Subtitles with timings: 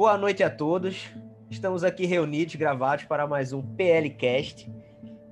[0.00, 1.10] Boa noite a todos.
[1.50, 4.72] Estamos aqui reunidos, gravados para mais um PLcast.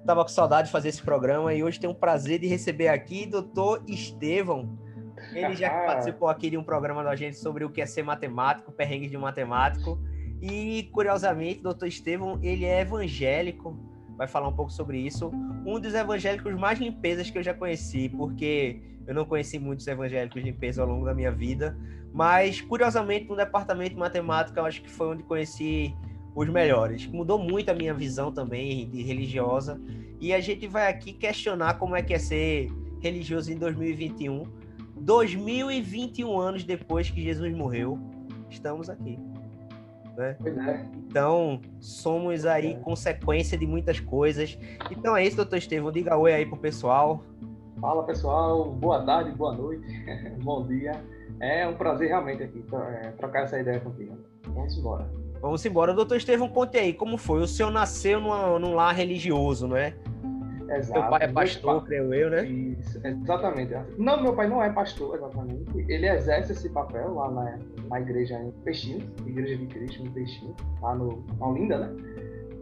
[0.04, 3.24] Tava com saudade de fazer esse programa e hoje tenho o prazer de receber aqui
[3.26, 4.78] o doutor Estevão.
[5.32, 8.70] Ele já participou aqui de um programa da gente sobre o que é ser matemático,
[8.70, 9.98] perrengues de matemático.
[10.42, 13.74] E, curiosamente, o doutor Estevão, ele é evangélico,
[14.18, 15.30] vai falar um pouco sobre isso.
[15.64, 20.42] Um dos evangélicos mais limpezas que eu já conheci, porque eu não conheci muitos evangélicos
[20.42, 21.74] limpeza ao longo da minha vida,
[22.12, 25.94] mas curiosamente no departamento de matemática eu acho que foi onde conheci
[26.34, 27.06] os melhores.
[27.06, 29.80] Mudou muito a minha visão também de religiosa
[30.20, 34.44] e a gente vai aqui questionar como é que é ser religioso em 2021.
[35.00, 37.98] 2021 anos depois que Jesus morreu,
[38.50, 39.18] estamos aqui.
[40.18, 40.36] Né?
[40.44, 40.86] É.
[41.08, 42.74] Então, somos aí é.
[42.74, 44.58] consequência de muitas coisas.
[44.90, 45.90] Então é isso, doutor Estevão.
[45.90, 47.24] Diga oi aí pro pessoal.
[47.80, 49.86] Fala pessoal, boa tarde, boa noite,
[50.42, 50.92] bom dia.
[51.40, 54.18] É um prazer realmente aqui é, trocar essa ideia contigo.
[54.48, 55.08] Vamos embora.
[55.40, 55.94] Vamos embora.
[55.94, 57.40] Doutor Estevão, conte aí, como foi?
[57.40, 59.94] O senhor nasceu numa, num lar religioso, não é?
[60.68, 61.00] Exato.
[61.00, 62.44] Meu pai é pastor, creio eu, né?
[62.44, 63.72] Isso, exatamente.
[63.96, 65.78] Não, meu pai não é pastor, exatamente.
[65.88, 70.54] Ele exerce esse papel lá na, na igreja em Peixinho, Igreja de Cristo em Peixinho,
[70.82, 71.96] lá no, na Olinda, né?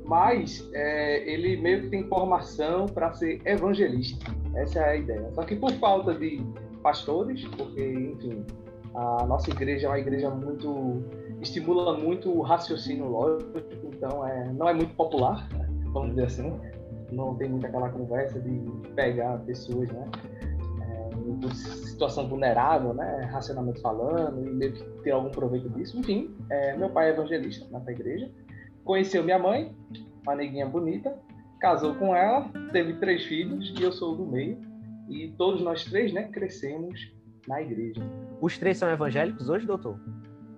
[0.07, 4.33] Mas é, ele meio que tem formação para ser evangelista.
[4.55, 5.31] Essa é a ideia.
[5.35, 6.41] Só que por falta de
[6.83, 8.45] pastores, porque, enfim,
[8.95, 11.03] a nossa igreja é uma igreja muito
[11.43, 15.47] estimula muito o raciocínio lógico, então é, não é muito popular,
[15.93, 16.59] vamos dizer assim
[17.13, 18.61] não tem muita aquela conversa de
[18.95, 20.09] pegar pessoas, né?
[20.83, 23.29] É, situação vulnerável, né?
[23.31, 25.99] Racionalmente falando, e meio que ter algum proveito disso.
[25.99, 28.31] Enfim, é, meu pai é evangelista na igreja.
[28.87, 29.75] Conheceu minha mãe,
[30.23, 31.19] uma neguinha bonita,
[31.59, 34.59] casou com ela, teve três filhos e eu sou do meio.
[35.09, 37.13] E todos nós três, né, crescemos
[37.49, 38.01] na igreja.
[38.41, 39.99] Os três são evangélicos hoje, doutor?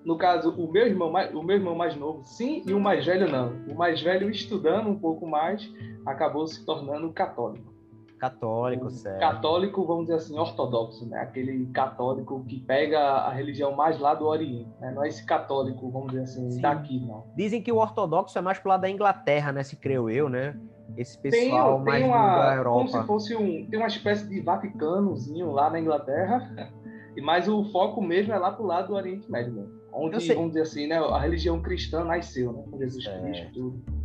[0.05, 3.31] No caso, o meu irmão o meu irmão mais novo, sim, e o mais velho
[3.31, 3.53] não.
[3.67, 5.67] O mais velho estudando um pouco mais,
[6.05, 7.73] acabou se tornando católico.
[8.19, 9.21] Católico, certo.
[9.21, 11.21] Católico, vamos dizer assim, ortodoxo, né?
[11.21, 14.91] Aquele católico que pega a religião mais lá do Oriente, né?
[14.91, 16.61] Não é esse católico, vamos dizer assim, Sim.
[16.61, 17.25] daqui, não.
[17.37, 19.63] Dizem que o ortodoxo é mais pro lado da Inglaterra, né?
[19.63, 20.59] Se creio eu, né?
[20.97, 22.79] Esse pessoal tem, mais tem uma, da Europa.
[22.79, 23.67] Como se fosse um...
[23.67, 26.73] Tem uma espécie de Vaticanozinho lá na Inglaterra,
[27.23, 29.67] mas o foco mesmo é lá pro lado do Oriente Médio, né?
[29.93, 30.99] Onde, vamos dizer assim, né?
[30.99, 32.63] A religião cristã nasceu, né?
[32.71, 33.21] Com Jesus é.
[33.21, 33.99] Cristo, tudo.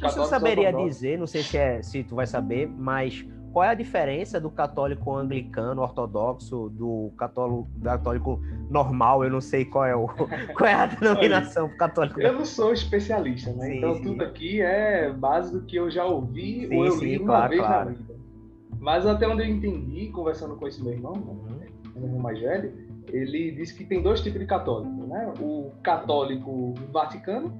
[0.00, 3.74] Você saberia dizer, não sei se, é, se tu vai saber, mas qual é a
[3.74, 8.40] diferença do católico anglicano ortodoxo do católico, católico
[8.70, 9.24] normal?
[9.24, 10.06] Eu não sei qual é o
[10.56, 12.20] qual é a denominação do católico.
[12.20, 13.66] Eu não sou especialista, né?
[13.66, 14.02] Sim, então sim.
[14.02, 17.60] tudo aqui é base do que eu já ouvi sim, ou eu li uma vez
[17.60, 17.90] claro.
[17.90, 18.14] na vida.
[18.78, 21.20] Mas até onde eu entendi, conversando com esse meu irmão, né?
[21.20, 21.92] uhum.
[21.96, 22.72] meu irmão mais velho,
[23.08, 25.32] ele disse que tem dois tipos de católico, né?
[25.40, 27.52] O católico vaticano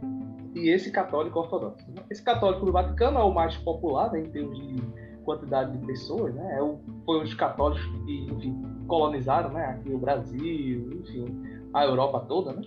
[0.55, 1.85] e esse católico ortodoxo.
[1.91, 2.03] Né?
[2.11, 4.83] Esse católico do Vaticano é o mais popular né, em termos de
[5.25, 6.59] quantidade de pessoas, né?
[6.59, 11.43] É o, foi os católicos que enfim, colonizaram né, aqui o Brasil, enfim,
[11.73, 12.63] a Europa toda, né?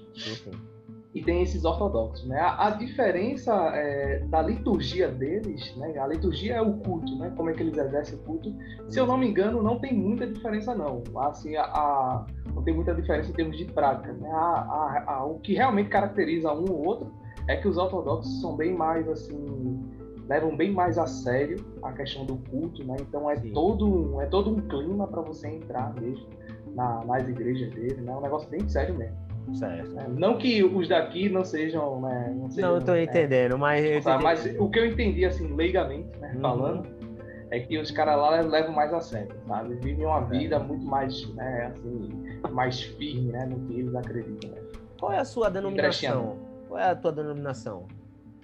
[1.13, 2.39] E tem esses ortodoxos, né?
[2.39, 5.95] A, a diferença é, da liturgia deles, né?
[5.99, 7.31] A liturgia é o culto, né?
[7.37, 8.51] Como é que eles exercem o culto?
[8.89, 11.03] Se eu não me engano, não tem muita diferença não.
[11.17, 14.11] Assim, a, a não tem muita diferença em termos de prática.
[14.13, 14.29] Né?
[14.31, 17.11] A, a, o que realmente caracteriza um ou outro
[17.47, 19.83] é que os ortodoxos são bem mais assim
[20.27, 22.95] levam bem mais a sério a questão do culto, né?
[23.01, 23.51] Então é Sim.
[23.51, 26.27] todo um, é todo um clima para você entrar mesmo
[26.73, 28.11] na, nas igrejas dele, né?
[28.11, 29.17] É um negócio bem sério mesmo.
[29.53, 29.99] Certo.
[29.99, 32.33] É, não que os daqui não sejam, né?
[32.35, 36.31] Não, sejam, não estou é, entendendo, mas mas o que eu entendi assim leigamente, né?
[36.35, 36.41] Uhum.
[36.41, 37.03] Falando
[37.51, 39.75] é que os caras lá levam mais a sério, sabe?
[39.75, 41.67] Vivem uma vida muito mais, né?
[41.67, 42.09] Assim,
[42.51, 43.45] mais firme, né?
[43.45, 44.49] No que eles acreditam.
[44.49, 44.57] Né?
[44.99, 46.39] Qual é a sua denominação?
[46.67, 47.85] Qual é a tua denominação?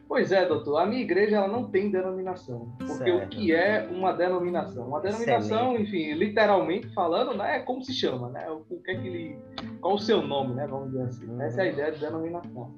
[0.09, 0.80] Pois é, doutor.
[0.80, 2.74] A minha igreja ela não tem denominação.
[2.80, 3.25] Porque certo.
[3.25, 4.88] o que é uma denominação?
[4.88, 5.84] Uma denominação, Excelente.
[5.84, 8.50] enfim, literalmente falando, né, é como se chama, né?
[8.50, 9.39] O, que é que ele,
[9.80, 10.66] qual o seu nome, né?
[10.66, 11.28] Vamos dizer assim.
[11.28, 11.42] Uhum.
[11.44, 12.74] Essa é a ideia de denominação.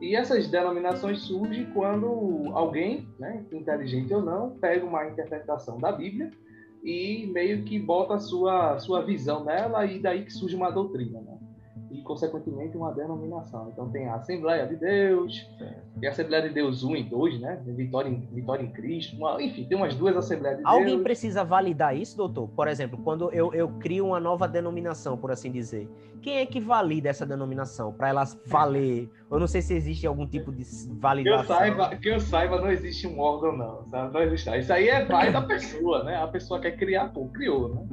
[0.00, 6.30] E essas denominações surgem quando alguém, né, inteligente ou não, pega uma interpretação da Bíblia
[6.84, 11.20] e meio que bota a sua, sua visão nela e daí que surge uma doutrina,
[11.22, 11.38] né?
[11.90, 13.70] E, consequentemente, uma denominação.
[13.72, 15.48] Então, tem a Assembleia de Deus,
[15.98, 17.62] tem a Assembleia de Deus 1 e 2, né?
[17.66, 19.16] Vitória em, Vitória em Cristo.
[19.16, 20.92] Uma, enfim, tem umas duas Assembleias de Alguém Deus.
[20.92, 22.48] Alguém precisa validar isso, doutor?
[22.48, 25.88] Por exemplo, quando eu, eu crio uma nova denominação, por assim dizer,
[26.20, 29.10] quem é que valida essa denominação para ela valer?
[29.30, 30.64] Eu não sei se existe algum tipo de
[30.98, 31.44] validação.
[31.44, 33.88] Que eu saiba, que eu saiba não existe um órgão, não.
[33.88, 34.12] Sabe?
[34.12, 34.58] Não existe.
[34.58, 36.16] Isso aí é vai da pessoa, né?
[36.16, 37.86] A pessoa quer criar, pô, criou, né?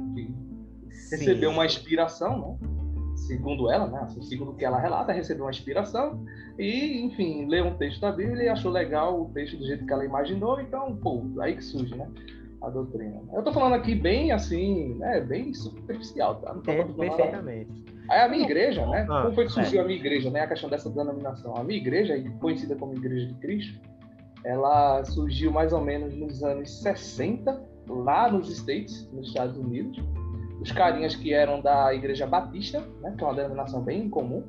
[1.10, 2.75] Recebeu uma inspiração, né?
[3.16, 4.00] Segundo ela, né?
[4.02, 6.24] Assim, segundo o que ela relata, recebeu uma inspiração
[6.58, 9.92] e, enfim, leu um texto da Bíblia e achou legal o texto do jeito que
[9.92, 12.08] ela imaginou, então, pô, aí que surge, né?
[12.62, 13.20] A doutrina.
[13.32, 15.20] Eu tô falando aqui bem assim, né?
[15.20, 16.54] Bem superficial, tá?
[16.54, 17.70] Não tô é, perfeitamente.
[18.08, 19.06] Aí a minha igreja, né?
[19.08, 19.82] Ah, Como foi que surgiu é.
[19.82, 20.40] a minha igreja, né?
[20.40, 21.54] A questão dessa denominação.
[21.56, 23.78] A minha igreja, conhecida como Igreja de Cristo,
[24.44, 30.02] ela surgiu mais ou menos nos anos 60, lá nos States, nos Estados Unidos
[30.60, 34.44] os carinhas que eram da Igreja Batista, né, que é uma denominação bem comum,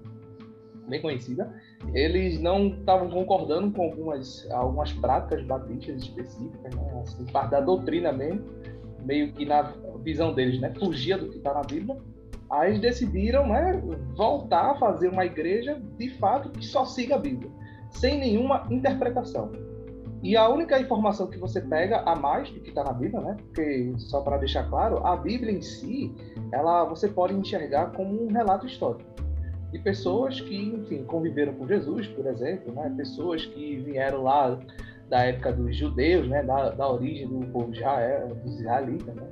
[0.87, 1.53] bem conhecida,
[1.93, 8.11] eles não estavam concordando com algumas, algumas práticas batistas específicas, né, assim, parte da doutrina
[8.11, 8.45] mesmo,
[9.03, 9.73] meio que na
[10.03, 11.97] visão deles, né, fugia do que está na Bíblia.
[12.49, 13.81] Aí eles decidiram né,
[14.15, 17.51] voltar a fazer uma igreja de fato que só siga a Bíblia,
[17.89, 19.51] sem nenhuma interpretação.
[20.23, 23.37] E a única informação que você pega a mais do que está na Bíblia, né?
[23.37, 26.13] Porque só para deixar claro, a Bíblia em si,
[26.51, 29.17] ela você pode enxergar como um relato histórico
[29.71, 32.93] de pessoas que, enfim, conviveram com Jesus, por exemplo, né?
[32.95, 34.57] Pessoas que vieram lá
[35.09, 36.43] da época dos judeus, né?
[36.43, 39.27] Da, da origem do povo de Israel, dos israelitas, né?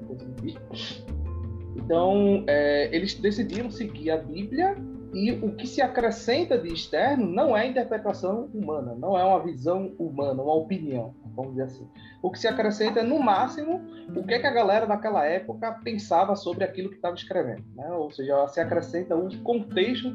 [1.75, 4.75] Então, é, eles decidiram seguir a Bíblia
[5.15, 9.93] e o que se acrescenta de externo não é interpretação humana, não é uma visão
[9.97, 11.87] humana, uma opinião, vamos dizer assim.
[12.21, 13.81] O que se acrescenta no máximo,
[14.13, 17.63] o que, é que a galera daquela época pensava sobre aquilo que estava escrevendo.
[17.77, 17.89] Né?
[17.91, 20.11] Ou seja, se acrescenta o contexto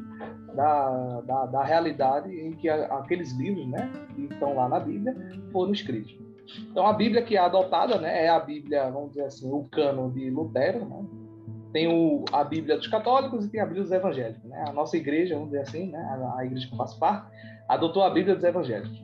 [0.53, 5.15] da, da, da realidade em que a, aqueles livros né, que estão lá na Bíblia
[5.51, 6.15] foram escritos.
[6.69, 10.11] Então, a Bíblia que é adotada né, é a Bíblia, vamos dizer assim, o cânon
[10.11, 11.20] de Lutero, né?
[11.71, 14.43] Tem o, a Bíblia dos católicos e tem a Bíblia dos evangélicos.
[14.43, 14.63] Né?
[14.67, 15.99] A nossa igreja, vamos dizer assim, né?
[15.99, 17.31] a, a igreja que eu faço parte,
[17.67, 19.03] adotou a Bíblia dos evangélicos.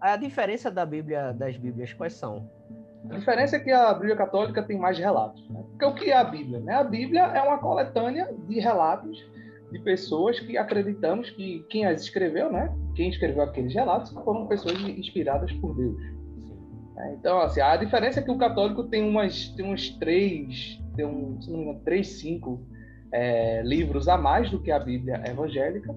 [0.00, 2.48] A diferença da Bíblia das Bíblias quais são?
[3.10, 5.48] A diferença é que a Bíblia católica tem mais relatos.
[5.48, 5.62] Né?
[5.70, 6.60] Porque o que é a Bíblia?
[6.60, 6.74] Né?
[6.74, 9.18] A Bíblia é uma coletânea de relatos
[9.70, 12.72] de pessoas que acreditamos que quem as escreveu, né?
[12.94, 15.96] Quem escreveu aqueles relatos foram pessoas inspiradas por Deus.
[17.12, 21.40] Então, assim, a diferença é que o católico tem umas, tem uns três, tem um,
[21.40, 22.66] se não me engano, três, cinco
[23.12, 25.94] é, livros a mais do que a Bíblia evangélica.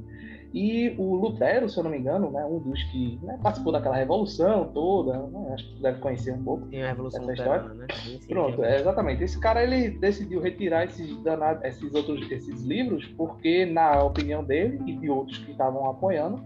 [0.51, 3.95] E o Lutero, se eu não me engano, né, um dos que né, participou daquela
[3.95, 6.65] revolução toda, né, acho que você deve conhecer um pouco.
[6.67, 7.85] Tem a Revolução Luterana, né?
[7.93, 9.23] Sim, Pronto, é, exatamente.
[9.23, 14.81] Esse cara ele decidiu retirar esses, danados, esses outros esses livros porque, na opinião dele
[14.87, 16.41] e de outros que estavam apoiando,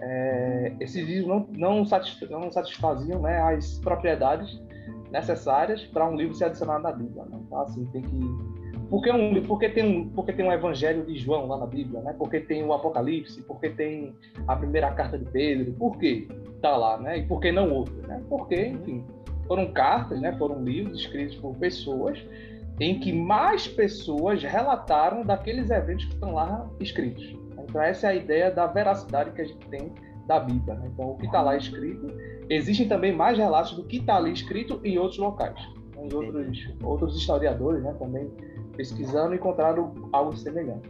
[0.00, 4.60] é, esses livros não, não, satisf não satisfaziam né, as propriedades
[5.10, 7.24] necessárias para um livro ser adicionado na Bíblia.
[7.24, 7.38] Né?
[7.46, 8.18] Então, assim, tem que.
[8.90, 12.14] Porque, um, porque, tem um, porque tem um Evangelho de João lá na Bíblia, né?
[12.16, 14.14] porque tem o Apocalipse, porque tem
[14.46, 17.18] a primeira carta de Pedro, por que está lá, né?
[17.18, 18.06] E por que não outra?
[18.06, 18.22] Né?
[18.30, 19.04] Porque, enfim,
[19.46, 20.32] foram cartas, né?
[20.38, 22.18] foram livros escritos por pessoas
[22.80, 27.36] em que mais pessoas relataram daqueles eventos que estão lá escritos.
[27.68, 29.92] Então, essa é a ideia da veracidade que a gente tem
[30.26, 30.74] da Bíblia.
[30.74, 30.90] Né?
[30.92, 32.06] Então, o que está lá escrito,
[32.48, 35.58] existem também mais relatos do que está ali escrito em outros locais.
[35.96, 38.30] Em outros, outros historiadores né, também
[38.76, 40.88] pesquisando encontraram algo semelhante.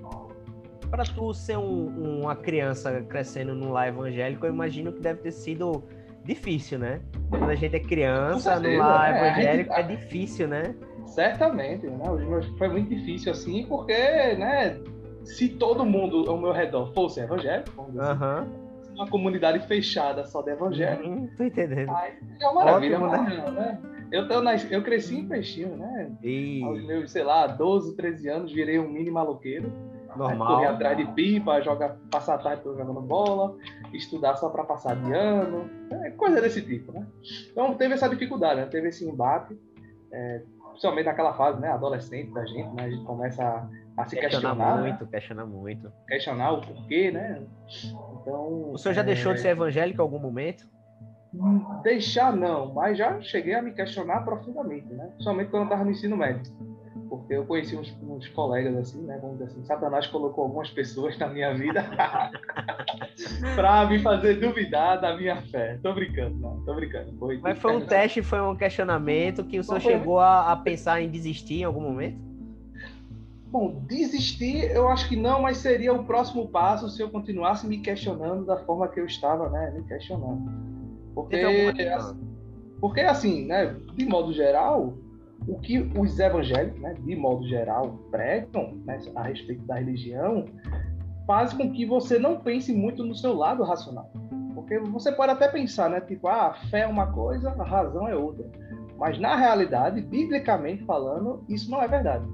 [0.90, 5.32] Para tu ser um, uma criança crescendo num lar evangélico, eu imagino que deve ter
[5.32, 5.82] sido
[6.24, 7.00] difícil, né?
[7.30, 10.74] Quando a gente é criança, no lar é, evangélico, gente, é difícil, né?
[11.06, 12.04] Certamente, né?
[12.58, 14.78] Foi muito difícil assim, porque, né?
[15.24, 18.38] Se todo mundo ao meu redor fosse evangélico, vamos dizer uhum.
[18.38, 21.08] assim, uma comunidade fechada só de evangélico.
[21.08, 21.90] Hum, tô entendendo.
[21.90, 23.50] Aí é uma maravilha, Ótimo, né?
[23.50, 23.78] né?
[24.10, 26.10] Eu, eu, eu cresci em Peixinho, né?
[26.22, 26.62] E...
[26.64, 29.70] Aos meus, sei lá, 12, 13 anos, virei um mini maloqueiro.
[30.16, 30.56] Normal.
[30.56, 33.56] Corri atrás de pipa, jogar, passar a tarde jogando bola,
[33.92, 37.06] estudar só para passar de ano, é, coisa desse tipo, né?
[37.52, 38.66] Então teve essa dificuldade, né?
[38.66, 39.56] Teve esse embate,
[40.10, 40.42] é,
[40.78, 41.70] principalmente naquela fase, né?
[41.70, 42.84] Adolescente da gente, né?
[42.84, 44.82] A gente começa a a se questionar, questionar né?
[44.82, 45.10] muito, né?
[45.10, 45.92] questionar muito.
[46.06, 47.42] Questionar o porquê, né?
[48.20, 48.72] Então.
[48.72, 49.04] O senhor já é...
[49.04, 50.68] deixou de ser evangélico em algum momento?
[51.82, 55.12] Deixar não, mas já cheguei a me questionar profundamente, né?
[55.18, 56.50] Somente quando eu estava no ensino médio.
[57.08, 59.18] Porque eu conheci uns, uns, colegas assim, né?
[59.20, 61.82] Vamos dizer assim, Satanás colocou algumas pessoas na minha vida
[63.54, 65.78] para me fazer duvidar da minha fé.
[65.82, 67.16] Tô brincando, não, tô brincando.
[67.18, 71.00] Foi mas foi um teste, foi um questionamento que o senhor chegou a, a pensar
[71.00, 72.18] em desistir em algum momento?
[73.50, 77.78] Bom, desistir eu acho que não, mas seria o próximo passo se eu continuasse me
[77.78, 80.50] questionando da forma que eu estava, né, me questionando.
[81.14, 81.42] Porque,
[82.78, 84.94] porque assim, né, de modo geral,
[85.46, 90.44] o que os evangélicos, né, de modo geral, pregam né, a respeito da religião
[91.26, 94.10] faz com que você não pense muito no seu lado racional.
[94.54, 98.08] Porque você pode até pensar, né, tipo, ah, a fé é uma coisa, a razão
[98.08, 98.46] é outra.
[98.96, 102.24] Mas na realidade, biblicamente falando, isso não é verdade.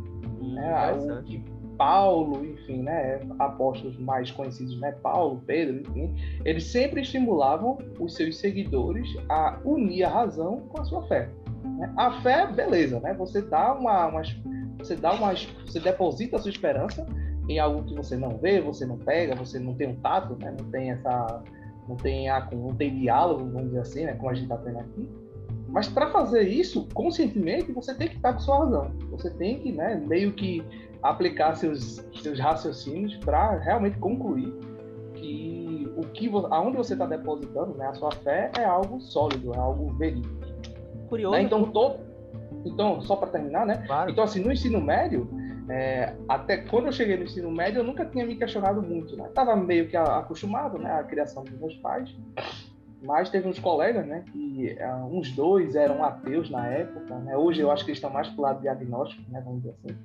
[0.40, 1.44] Hum, é, o, que,
[1.76, 8.38] Paulo, enfim, né, apóstolos mais conhecidos, né, Paulo, Pedro, enfim, eles sempre estimulavam os seus
[8.38, 11.28] seguidores a unir a razão com a sua fé.
[11.64, 11.92] Né?
[11.96, 13.14] A fé, beleza, né?
[13.14, 14.22] Você dá uma, uma
[14.78, 15.32] você dá uma,
[15.66, 17.06] você deposita a sua esperança
[17.48, 20.54] em algo que você não vê, você não pega, você não tem um tato, né?
[20.58, 21.42] Não tem essa,
[21.88, 24.14] não tem a, não tem diálogo, vamos dizer assim, né?
[24.14, 25.08] Como a gente está tendo aqui.
[25.68, 28.92] Mas para fazer isso conscientemente, você tem que estar com sua razão.
[29.10, 30.64] Você tem que, né, meio que
[31.02, 34.54] aplicar seus, seus raciocínios para realmente concluir
[35.14, 39.58] que o que aonde você está depositando, né, a sua fé é algo sólido, é
[39.58, 40.53] algo verídico.
[41.08, 41.36] Curioso.
[41.36, 41.42] Né?
[41.42, 42.00] Então todo,
[42.64, 43.82] então só para terminar, né?
[43.86, 44.10] Claro.
[44.10, 45.28] Então assim no ensino médio
[45.68, 49.28] é, até quando eu cheguei no ensino médio, eu nunca tinha me questionado muito, né?
[49.34, 52.14] Tava meio que acostumado, né, à criação dos meus pais.
[53.02, 57.36] Mas teve uns colegas, né, que uh, uns dois eram ateus na época, né?
[57.36, 59.96] Hoje eu acho que eles estão mais pro lado diagnóstico, né, vamos dizer assim.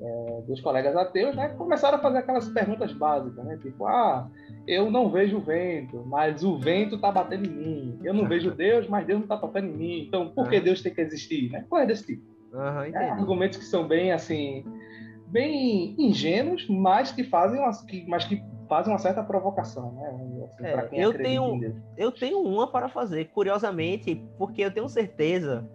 [0.00, 4.30] É, dos colegas ateus, né, começaram a fazer aquelas perguntas básicas, né, tipo, ah,
[4.64, 7.98] eu não vejo o vento, mas o vento está batendo em mim.
[8.04, 10.04] Eu não vejo Deus, mas Deus não está tocando em mim.
[10.06, 11.64] Então, por que Deus tem que existir, né?
[11.68, 12.22] Qual é desse tipo?
[12.52, 14.64] Uhum, é, argumentos que são bem assim,
[15.26, 20.08] bem ingênuos, mas que fazem, uma, que, mas que fazem uma certa provocação, né?
[20.44, 25.68] Assim, é, eu tenho, eu tenho uma para fazer, curiosamente, porque eu tenho certeza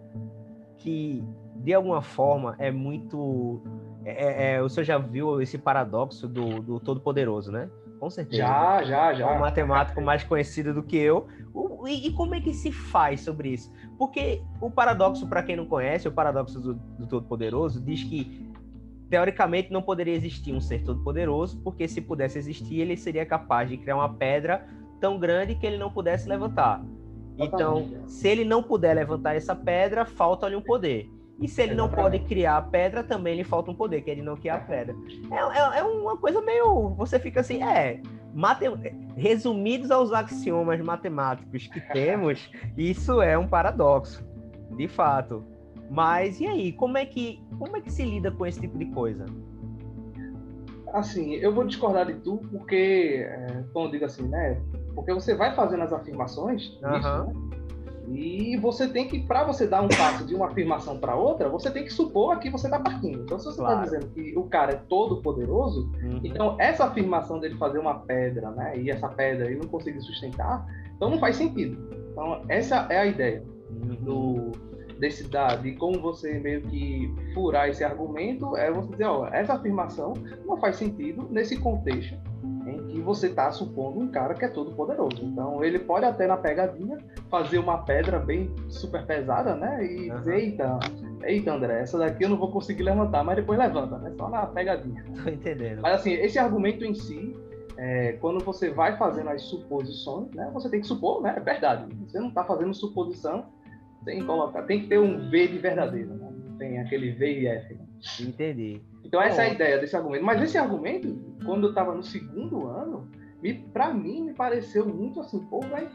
[0.78, 1.22] que
[1.56, 3.62] de alguma forma é muito,
[4.04, 7.68] é, é, é o senhor já viu esse paradoxo do, do Todo-Poderoso, né?
[7.98, 8.42] Com certeza.
[8.42, 9.30] Já, já, já.
[9.30, 11.26] É um matemático mais conhecido do que eu.
[11.54, 13.72] O, e, e, como é que se faz sobre isso?
[13.98, 18.52] Porque o paradoxo, para quem não conhece, o paradoxo do, do Todo-Poderoso diz que
[19.08, 23.76] teoricamente não poderia existir um ser todo-poderoso, porque se pudesse existir, ele seria capaz de
[23.76, 24.66] criar uma pedra
[25.00, 26.84] tão grande que ele não pudesse levantar.
[27.38, 31.10] Então, se ele não puder levantar essa pedra, falta-lhe um poder.
[31.40, 34.22] E se ele não pode criar a pedra, também lhe falta um poder, que ele
[34.22, 34.94] não cria a pedra.
[35.30, 36.90] É, é, é uma coisa meio.
[36.90, 38.00] Você fica assim, é.
[38.32, 38.66] Mate...
[39.16, 44.24] Resumidos aos axiomas matemáticos que temos, isso é um paradoxo,
[44.76, 45.44] de fato.
[45.90, 48.86] Mas e aí, como é que como é que se lida com esse tipo de
[48.86, 49.26] coisa?
[50.92, 54.60] Assim, eu vou discordar de tu porque, é, como eu digo assim, né?
[54.94, 56.98] Porque você vai fazendo as afirmações, uhum.
[56.98, 57.63] isso, né?
[58.08, 61.70] E você tem que, para você dar um passo de uma afirmação para outra, você
[61.70, 63.22] tem que supor que você está partindo.
[63.22, 63.82] Então, se você está claro.
[63.82, 66.20] dizendo que o cara é todo poderoso, uhum.
[66.22, 68.78] então essa afirmação dele fazer uma pedra, né?
[68.78, 71.78] E essa pedra ele não conseguir sustentar, então não faz sentido.
[72.12, 73.94] Então, essa é a ideia uhum.
[73.96, 74.52] do,
[74.98, 79.54] desse da, de como você meio que furar esse argumento é você dizer, ó, essa
[79.54, 80.12] afirmação
[80.46, 82.14] não faz sentido nesse contexto
[82.94, 85.24] que você está supondo um cara que é todo poderoso.
[85.24, 86.98] Então ele pode até na pegadinha
[87.28, 89.84] fazer uma pedra bem super pesada, né?
[89.84, 90.18] E uhum.
[90.18, 90.78] dizer, eita,
[91.24, 94.12] eita André, essa daqui eu não vou conseguir levantar, mas depois levanta, né?
[94.16, 95.04] Só na pegadinha.
[95.22, 95.80] Tô entendendo.
[95.82, 97.36] Mas assim, esse argumento em si
[97.76, 101.92] é, quando você vai fazendo as suposições, né, você tem que supor, né, é verdade.
[102.06, 103.46] Você não está fazendo suposição
[104.04, 106.30] tem que colocar, tem que ter um V de verdadeiro, né?
[106.58, 107.74] tem aquele V e F.
[107.74, 107.86] Né?
[108.20, 108.82] Entendi.
[109.14, 110.24] Então essa é a ideia desse argumento.
[110.24, 113.08] Mas esse argumento, quando eu estava no segundo ano,
[113.72, 115.88] para mim me pareceu muito assim, pô, vai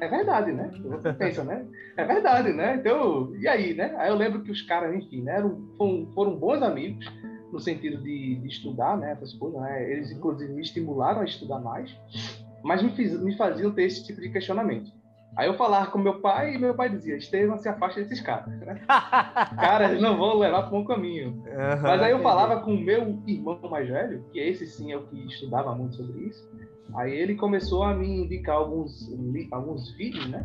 [0.00, 0.70] é verdade, né?
[0.82, 1.66] Você pensa, né?
[1.96, 2.76] É verdade, né?
[2.76, 3.94] Então, e aí, né?
[3.98, 7.06] Aí eu lembro que os caras, enfim, né, eram, foram, foram bons amigos
[7.52, 9.12] no sentido de, de estudar, né?
[9.12, 9.92] Essas coisas, né?
[9.92, 11.94] Eles, inclusive, me estimularam a estudar mais,
[12.64, 14.90] mas me, fiz, me faziam ter esse tipo de questionamento.
[15.36, 18.52] Aí eu falava com meu pai e meu pai dizia: Estevam, se afaste desses caras.
[18.60, 18.80] Né?
[19.56, 21.30] caras não vão levar para um caminho.
[21.30, 24.96] Uhum, Mas aí eu falava com o meu irmão mais velho, que esse sim é
[24.96, 26.46] o que estudava muito sobre isso.
[26.94, 29.10] Aí ele começou a me indicar alguns,
[29.50, 30.44] alguns vídeos, né?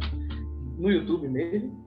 [0.77, 1.85] No YouTube mesmo.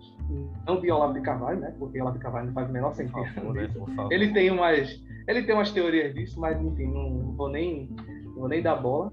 [0.67, 1.75] Não de Olavo de Carvalho, né?
[1.79, 3.25] Porque Olavo de Carvalho não faz o menor sentido.
[3.35, 3.69] Favor, né?
[4.11, 7.89] Ele tem umas, ele tem umas teorias disso, mas enfim, não vou nem,
[8.25, 9.11] não vou nem dar bola.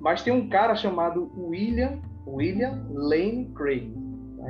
[0.00, 3.94] Mas tem um cara chamado William William Lane Craig.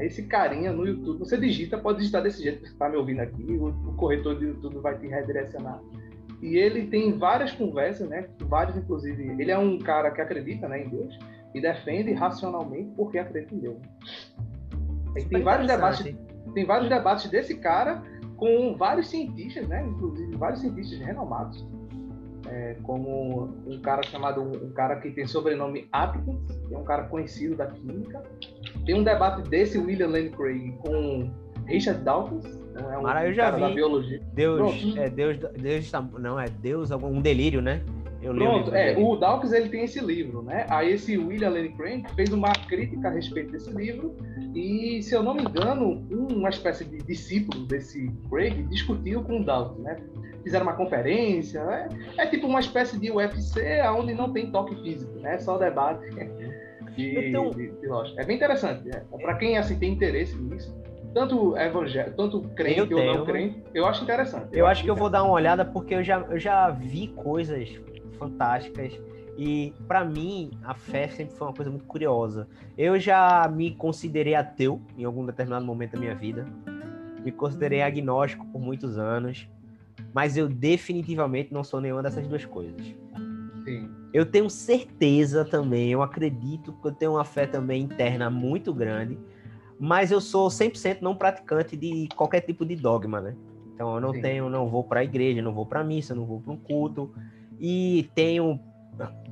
[0.01, 3.21] Esse carinha no YouTube, você digita, pode digitar desse jeito que você está me ouvindo
[3.21, 5.81] aqui, o, o, corretor do YouTube vai te redirecionar.
[6.43, 8.29] E ele tem várias conversas, né?
[8.41, 11.19] Vários, inclusive, ele é um cara que acredita né, em Deus
[11.55, 13.79] e defende racionalmente porque acredita em Deus.
[15.31, 16.15] Tem vários debates,
[16.53, 18.03] tem vários debates desse cara
[18.37, 19.83] com vários cientistas, né?
[19.87, 21.65] Inclusive vários cientistas renomados
[22.51, 27.05] é, como um cara chamado, um cara que tem sobrenome Atkins, que é um cara
[27.05, 28.23] conhecido da química.
[28.85, 31.31] Tem um debate desse William Lane Craig com
[31.67, 33.61] Richard Dawkins, então é um Mara, eu já vi.
[33.61, 34.21] da biologia.
[34.33, 37.83] Deus, é, Deus, Deus, não é Deus, um delírio, né?
[38.23, 40.67] Eu Pronto, é, o Dawkins ele tem esse livro, né?
[40.69, 44.17] Aí esse William Lane Craig fez uma crítica a respeito desse livro
[44.55, 49.45] e, se eu não me engano, uma espécie de discípulo desse Craig discutiu com o
[49.45, 49.97] Dawkins, né?
[50.47, 51.89] Fizeram uma conferência, né?
[52.17, 55.39] é tipo uma espécie de UFC onde não tem toque físico, né?
[55.39, 56.09] Só debate
[56.95, 57.51] de, então...
[57.51, 59.03] de, de, É bem interessante, né?
[59.21, 60.73] para quem assim tem interesse nisso
[61.13, 63.15] tanto evangélico, tanto crente eu ou tenho.
[63.15, 64.49] não crente, eu acho interessante.
[64.53, 67.09] Eu, eu acho que eu vou dar uma olhada porque eu já, eu já vi
[67.09, 67.71] coisas
[68.19, 68.93] fantásticas.
[69.39, 72.47] E para mim, a fé sempre foi uma coisa muito curiosa.
[72.77, 76.47] Eu já me considerei ateu em algum determinado momento da minha vida.
[77.25, 79.49] Me considerei agnóstico por muitos anos.
[80.13, 82.83] Mas eu definitivamente não sou nenhuma dessas duas coisas.
[83.65, 83.91] Sim.
[84.13, 89.19] Eu tenho certeza também, eu acredito que eu tenho uma fé também interna muito grande.
[89.79, 93.37] Mas eu sou 100% não praticante de qualquer tipo de dogma, né?
[93.75, 94.23] Então eu não Sim.
[94.23, 97.13] tenho, não vou para a igreja, não vou para missa, não vou para um culto
[97.61, 98.59] e tenho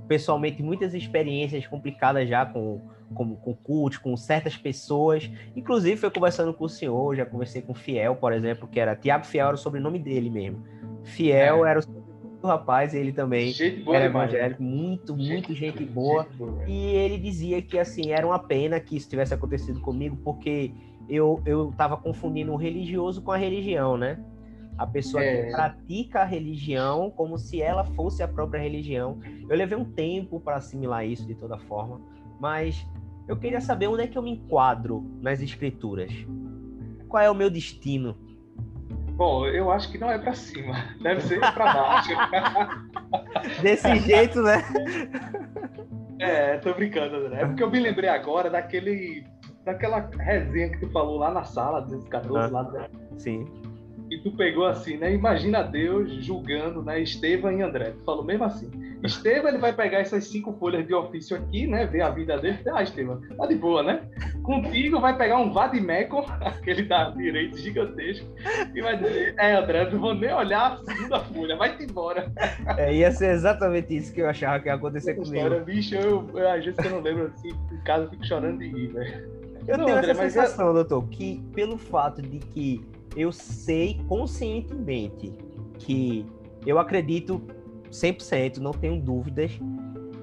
[0.07, 2.81] pessoalmente muitas experiências complicadas já com,
[3.15, 5.31] com, com culto, com certas pessoas.
[5.57, 8.95] Inclusive, foi conversando com o senhor, já conversei com o Fiel, por exemplo, que era
[8.95, 10.63] Tiago Fiel, era o sobrenome dele mesmo.
[11.05, 11.71] Fiel é.
[11.71, 12.05] era o sobrenome
[12.41, 13.55] do rapaz, ele também
[13.89, 16.25] era evangélico, muito, muito gente, gente boa.
[16.25, 16.65] Gente boa.
[16.67, 20.73] E ele dizia que assim, era uma pena que isso tivesse acontecido comigo, porque
[21.09, 24.19] eu, eu tava confundindo o religioso com a religião, né?
[24.77, 25.45] A pessoa é.
[25.45, 29.19] que pratica a religião como se ela fosse a própria religião.
[29.49, 32.01] Eu levei um tempo para assimilar isso de toda forma,
[32.41, 32.87] mas
[33.27, 36.13] eu queria saber onde é que eu me enquadro nas escrituras.
[37.09, 38.17] Qual é o meu destino?
[39.13, 42.11] Bom, eu acho que não é para cima, deve ser para baixo.
[43.63, 44.65] Desse jeito, né?
[46.19, 47.43] É, tô brincando, André.
[47.43, 49.25] É porque eu me lembrei agora daquele
[49.65, 52.63] daquela resenha que tu falou lá na sala, 214, ah, lá.
[52.65, 52.91] Da...
[53.17, 53.64] Sim
[54.15, 55.13] e tu pegou assim, né?
[55.13, 57.01] Imagina Deus julgando, né?
[57.01, 57.91] Estevam e André.
[57.91, 58.71] Tu falou mesmo assim.
[59.03, 61.85] Estevam, ele vai pegar essas cinco folhas de ofício aqui, né?
[61.85, 62.59] Ver a vida dele.
[62.73, 64.03] Ah, Estevam, tá de boa, né?
[64.43, 68.27] Contigo vai pegar um Vadimeco, aquele da direita gigantesco,
[68.73, 72.33] e vai dizer: É, André, não vou nem olhar a segunda folha, vai-te embora.
[72.79, 75.37] É, ia ser exatamente isso que eu achava que ia acontecer comigo.
[75.37, 78.59] História, bicho, eu, eu, às vezes eu não lembro assim, em casa eu fico chorando
[78.59, 79.29] de rir, velho.
[79.67, 80.75] Eu não, tenho André, essa sensação, eu...
[80.75, 82.85] doutor, que pelo fato de que
[83.17, 85.33] eu sei conscientemente
[85.79, 86.27] que
[86.67, 87.43] eu acredito
[87.91, 89.53] 100%, não tenho dúvidas.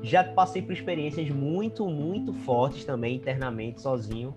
[0.04, 4.36] Já passei por experiências muito, muito fortes também internamente, sozinho.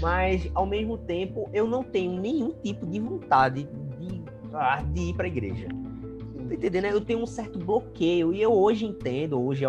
[0.00, 3.66] Mas, ao mesmo tempo, eu não tenho nenhum tipo de vontade
[3.98, 5.66] de, ah, de ir para a igreja.
[5.66, 6.86] Tá entendendo?
[6.86, 8.32] Eu tenho um certo bloqueio.
[8.32, 9.64] E eu hoje entendo, hoje,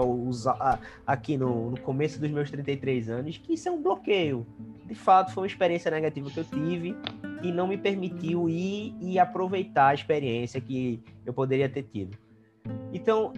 [1.07, 4.45] aqui no, no começo dos meus 33 anos, que isso é um bloqueio.
[4.85, 6.95] De fato, foi uma experiência negativa que eu tive
[7.41, 12.17] e não me permitiu ir e aproveitar a experiência que eu poderia ter tido.
[12.93, 13.33] Então,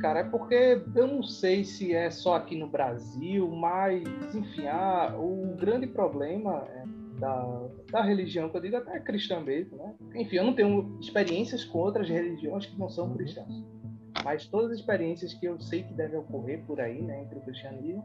[0.00, 4.02] cara, é porque eu não sei se é só aqui no Brasil, mas,
[4.34, 6.84] enfim, ah, o grande problema é
[7.18, 9.94] da, da religião, que eu digo até cristã mesmo, né?
[10.14, 13.16] Enfim, eu não tenho experiências com outras religiões que não são uhum.
[13.16, 13.79] cristãs
[14.24, 17.42] mas todas as experiências que eu sei que devem ocorrer por aí, né, entre o
[17.42, 18.04] cristianismo,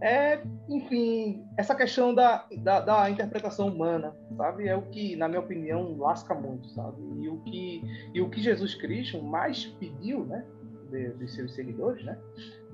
[0.00, 5.40] é, enfim, essa questão da, da, da, interpretação humana, sabe, é o que, na minha
[5.40, 10.44] opinião, lasca muito, sabe, e o que, e o que Jesus Cristo mais pediu, né,
[10.90, 12.18] de, de seus seguidores, né,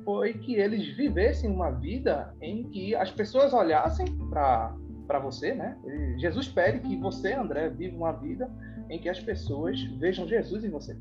[0.05, 4.75] foi que eles vivessem uma vida em que as pessoas olhassem para
[5.07, 5.77] para você, né?
[6.19, 8.49] Jesus pede que você, André, viva uma vida
[8.89, 10.97] em que as pessoas vejam Jesus em você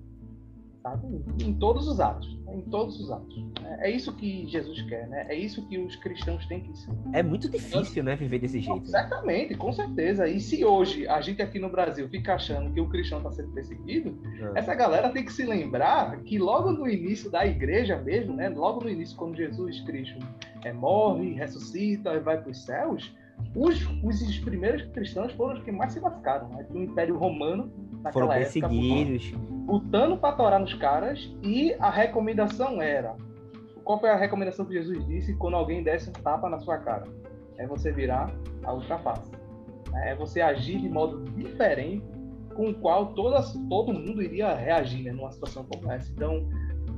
[0.82, 1.08] sabe?
[1.44, 2.56] Em todos os atos, né?
[2.56, 3.46] em todos os atos.
[3.80, 5.26] É isso que Jesus quer, né?
[5.30, 6.92] É isso que os cristãos têm que ser.
[7.14, 8.88] É muito difícil, né, viver desse jeito.
[8.88, 10.28] Certamente, com certeza.
[10.28, 13.50] E se hoje a gente aqui no Brasil fica achando que o cristão está sendo
[13.50, 14.18] perseguido,
[14.56, 14.60] é.
[14.60, 18.50] essa galera tem que se lembrar que logo no início da igreja mesmo, né?
[18.50, 20.20] Logo no início, quando Jesus Cristo
[20.64, 23.14] é, morre, ressuscita e vai para os céus,
[23.56, 26.66] os, os, primeiros cristãos foram os que mais se lascaram, né?
[26.70, 27.72] O Império Romano
[28.12, 29.32] foram perseguidos.
[29.68, 33.16] Lutando para torar nos caras e a recomendação era.
[33.84, 37.06] Qual foi a recomendação que Jesus disse quando alguém desse um tapa na sua cara?
[37.58, 38.32] É você virar
[38.64, 39.32] a outra face.
[40.04, 42.04] É você agir de modo diferente
[42.56, 46.12] com o qual toda, todo mundo iria reagir né, numa situação como essa.
[46.12, 46.48] Então,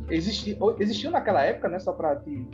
[0.09, 2.47] existi, existiu naquela época, né, só para te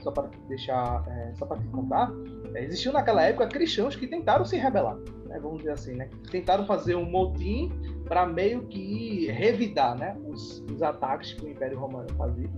[0.00, 2.12] só para deixar, é, só para te contar,
[2.54, 4.96] é, existiu naquela época cristãos que tentaram se rebelar
[5.36, 6.08] né, vamos dizer assim, né?
[6.30, 7.70] Tentaram fazer um motim
[8.04, 12.50] para meio que revidar, né, os, os, ataques que o Império Romano fazia.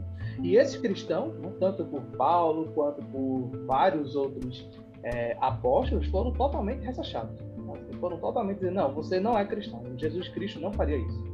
[0.43, 4.69] E esses cristãos, né, tanto por Paulo quanto por vários outros
[5.03, 7.41] é, apóstolos, foram totalmente ressachados.
[7.41, 7.75] Né?
[8.01, 9.83] Foram totalmente dizendo, não, você não é cristão.
[9.97, 11.25] Jesus Cristo não faria isso.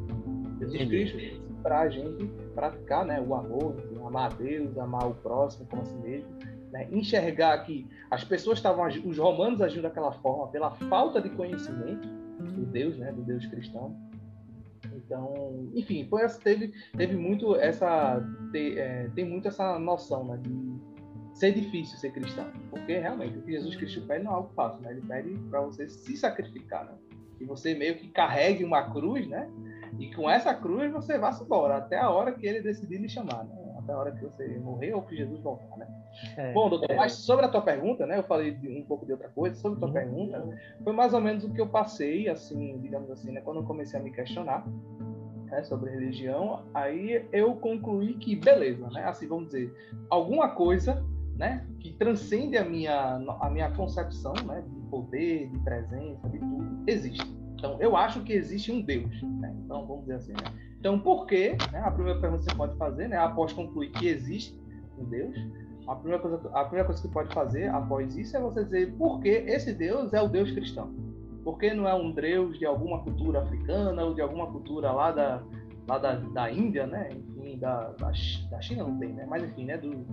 [0.60, 1.12] Jesus Entendi.
[1.12, 3.74] Cristo para a gente praticar né, o amor,
[4.06, 6.28] amar a Deus, amar o próximo como a si mesmo,
[6.74, 6.88] né?
[6.90, 12.66] enxergar que as pessoas estavam, os romanos agindo daquela forma pela falta de conhecimento do
[12.66, 13.96] Deus, né, do Deus cristão.
[14.92, 20.74] Então, enfim, foi, teve, teve muito essa, te, é, tem muito essa noção né, de
[21.32, 24.82] ser difícil ser cristão, porque realmente o que Jesus Cristo pede não é algo fácil,
[24.82, 24.92] né?
[24.92, 26.92] Ele pede para você se sacrificar, né?
[27.38, 29.48] Que você meio que carregue uma cruz, né?
[29.98, 33.44] E com essa cruz você vá embora até a hora que ele decidir lhe chamar,
[33.44, 33.63] né?
[33.84, 35.86] Até a hora que você morrer ou que Jesus voltar, né?
[36.36, 36.96] É, Bom, doutor, é.
[36.96, 38.18] mas sobre a tua pergunta, né?
[38.18, 39.54] Eu falei de um pouco de outra coisa.
[39.56, 39.94] Sobre a tua uhum.
[39.94, 43.40] pergunta, foi mais ou menos o que eu passei, assim, digamos assim, né?
[43.42, 44.66] Quando eu comecei a me questionar
[45.44, 49.04] né, sobre religião, aí eu concluí que, beleza, né?
[49.04, 49.72] Assim, vamos dizer,
[50.08, 51.04] alguma coisa
[51.36, 56.84] né, que transcende a minha, a minha concepção né, de poder, de presença, de tudo,
[56.86, 57.44] existe.
[57.64, 59.22] Então, eu acho que existe um Deus.
[59.22, 59.54] Né?
[59.64, 60.34] Então, vamos dizer assim.
[60.84, 61.56] Então, por quê?
[61.72, 61.80] Né?
[61.82, 64.54] A primeira pergunta que você pode fazer, né, após concluir que existe
[64.98, 65.34] um Deus,
[65.88, 68.92] a primeira, coisa, a primeira coisa que você pode fazer após isso é você dizer
[68.92, 70.92] por que esse Deus é o Deus cristão.
[71.42, 75.10] Por que não é um Deus de alguma cultura africana ou de alguma cultura lá
[75.10, 75.42] da,
[75.88, 77.08] lá da, da Índia, né?
[77.12, 78.12] Enfim, da, da,
[78.50, 79.24] da China não tem, né?
[79.26, 79.78] Mas enfim, né?
[79.78, 80.04] Do,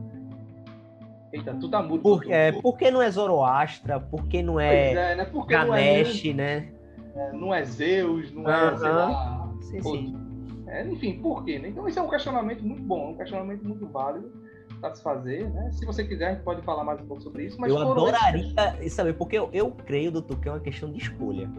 [1.33, 2.01] Eita, tu tá mudo.
[2.01, 3.99] Por, é, por que não é Zoroastra?
[3.99, 5.31] Por que não é, é né?
[5.47, 6.73] Ganesh, não é, né?
[7.13, 9.51] É, não é Zeus, não é, sei lá...
[9.61, 10.20] Sim, sim.
[10.71, 11.59] É, enfim, por quê?
[11.59, 11.67] Né?
[11.67, 14.31] Então, esse é um questionamento muito bom, um questionamento muito válido
[14.79, 15.69] para se fazer, né?
[15.73, 17.63] Se você quiser, a gente pode falar mais um pouco sobre isso.
[17.63, 18.93] eu adoraria esses...
[18.93, 21.49] saber, porque eu, eu creio, doutor, que é uma questão de escolha.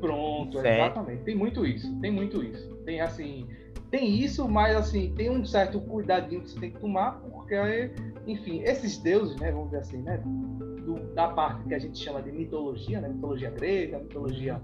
[0.00, 1.24] Pronto, exatamente.
[1.24, 2.74] Tem muito isso, tem muito isso.
[2.84, 3.46] Tem assim,
[3.90, 7.90] tem isso, mas assim, tem um certo cuidadinho que você tem que tomar, porque
[8.26, 10.22] enfim, esses deuses, né, vamos dizer assim, né,
[11.14, 14.60] da parte que a gente chama de mitologia, né, mitologia grega, mitologia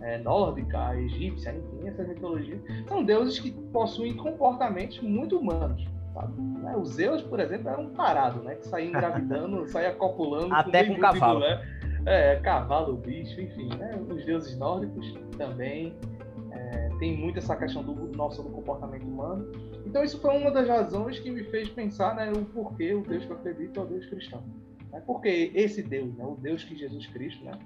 [0.00, 5.84] é, nórdica, egípcia, enfim, essas mitologias, são deuses que possuem comportamentos muito humanos.
[6.12, 6.40] Sabe?
[6.40, 6.76] Né?
[6.76, 10.54] O Zeus, por exemplo, era um parado, né, que saía engravidando, saía copulando.
[10.54, 11.40] Até com, com cavalo.
[11.40, 11.62] Né?
[12.06, 13.98] É, cavalo, bicho, enfim, né?
[14.08, 15.96] Os deuses nórdicos também
[16.52, 19.50] é, tem muito essa questão do nosso do comportamento humano.
[19.86, 23.24] Então isso foi uma das razões que me fez pensar né, o porquê o Deus
[23.24, 24.42] que eu acredito é o Deus cristão.
[24.94, 25.02] Né?
[25.04, 27.58] Porque esse Deus, né, o Deus que Jesus Cristo né,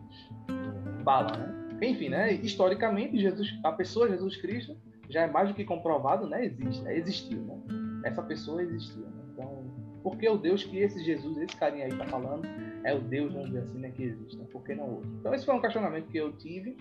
[1.04, 1.68] fala, né?
[1.86, 4.76] Enfim, né, historicamente, Jesus, a pessoa Jesus Cristo
[5.08, 7.38] já é mais do que comprovado, né, existe, né, existiu.
[7.38, 8.02] Né?
[8.04, 9.02] Essa pessoa existiu.
[9.02, 9.22] Né?
[9.32, 9.64] Então,
[10.02, 12.48] porque o Deus que esse Jesus, esse carinha aí está falando,
[12.82, 14.36] é o Deus, vamos dizer assim, né, que existe.
[14.36, 14.46] Né?
[14.50, 15.10] Por que não outro?
[15.20, 16.78] Então, esse foi um questionamento que eu tive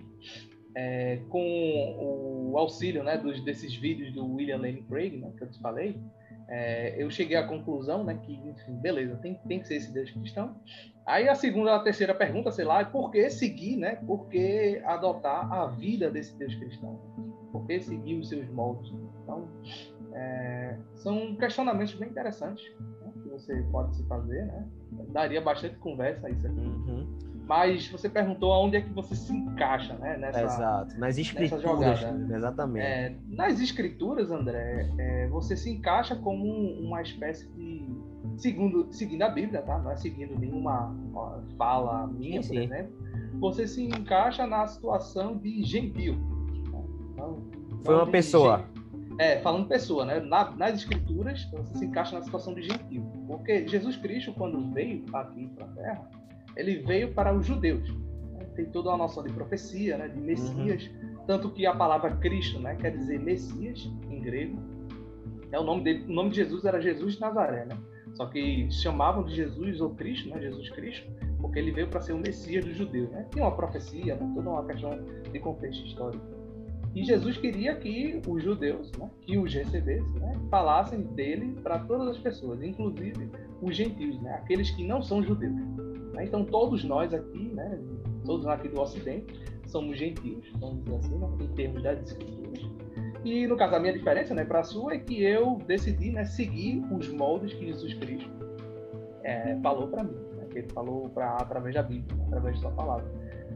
[0.74, 5.50] é, com o auxílio né, dos, desses vídeos do William Lane Craig, né, que eu
[5.50, 6.00] te falei,
[6.48, 10.10] é, eu cheguei à conclusão né, que, enfim, beleza, tem, tem que ser esse Deus
[10.10, 10.56] cristão.
[11.04, 13.96] Aí a segunda, a terceira pergunta, sei lá, é por que seguir, né?
[13.96, 16.98] Por que adotar a vida desse Deus cristão?
[17.52, 18.92] Por que seguir os seus moldes?
[19.22, 19.48] Então,
[20.12, 24.66] é, são questionamentos bem interessantes né, que você pode se fazer, né?
[25.08, 26.60] Daria bastante conversa isso aqui.
[26.60, 27.18] Uhum.
[27.48, 30.18] Mas você perguntou aonde é que você se encaixa, né?
[30.18, 32.02] Nessa, Exato, nas escrituras.
[32.30, 32.86] Exatamente.
[32.86, 37.88] É, nas escrituras, André, é, você se encaixa como uma espécie de.
[38.36, 39.78] Segundo, seguindo a Bíblia, tá?
[39.78, 40.94] Não é seguindo nenhuma
[41.56, 42.64] fala minha, sim, por sim.
[42.66, 42.92] exemplo.
[43.40, 46.16] Você se encaixa na situação de gentil.
[46.16, 46.82] Né?
[47.16, 47.42] Não,
[47.82, 48.66] Foi uma pessoa.
[49.18, 50.20] É, falando pessoa, né?
[50.20, 53.10] Na, nas escrituras, você se encaixa na situação de gentil.
[53.26, 56.10] Porque Jesus Cristo, quando veio aqui para a Terra,
[56.56, 57.88] ele veio para os judeus.
[58.32, 58.44] Né?
[58.56, 60.08] Tem toda uma noção de profecia, né?
[60.08, 61.24] de Messias, uhum.
[61.26, 62.76] tanto que a palavra Cristo né?
[62.76, 64.58] quer dizer Messias em grego.
[65.50, 67.76] É o nome dele, o nome de Jesus era Jesus de Nazaré, né?
[68.14, 70.40] Só que chamavam de Jesus ou Cristo, né?
[70.40, 73.26] Jesus Cristo, porque ele veio para ser o Messias dos judeus, né?
[73.30, 74.32] Tem uma profecia, né?
[74.34, 74.90] toda uma questão
[75.32, 76.38] de contexto histórico.
[76.94, 82.08] E Jesus queria que os judeus, né, que os recebessem, né, falassem dele para todas
[82.08, 83.30] as pessoas, inclusive
[83.62, 85.54] os gentios, né, aqueles que não são judeus.
[86.18, 86.24] Né?
[86.24, 87.78] Então, todos nós aqui, né,
[88.26, 92.68] todos aqui do Ocidente, somos gentios, vamos dizer assim, né, em termos das escrituras.
[93.24, 96.24] E, no caso, a minha diferença né, para a sua é que eu decidi né,
[96.24, 98.30] seguir os moldes que Jesus Cristo
[99.22, 102.70] é, falou para mim, né, que ele falou pra, através da Bíblia, através da sua
[102.72, 103.06] palavra.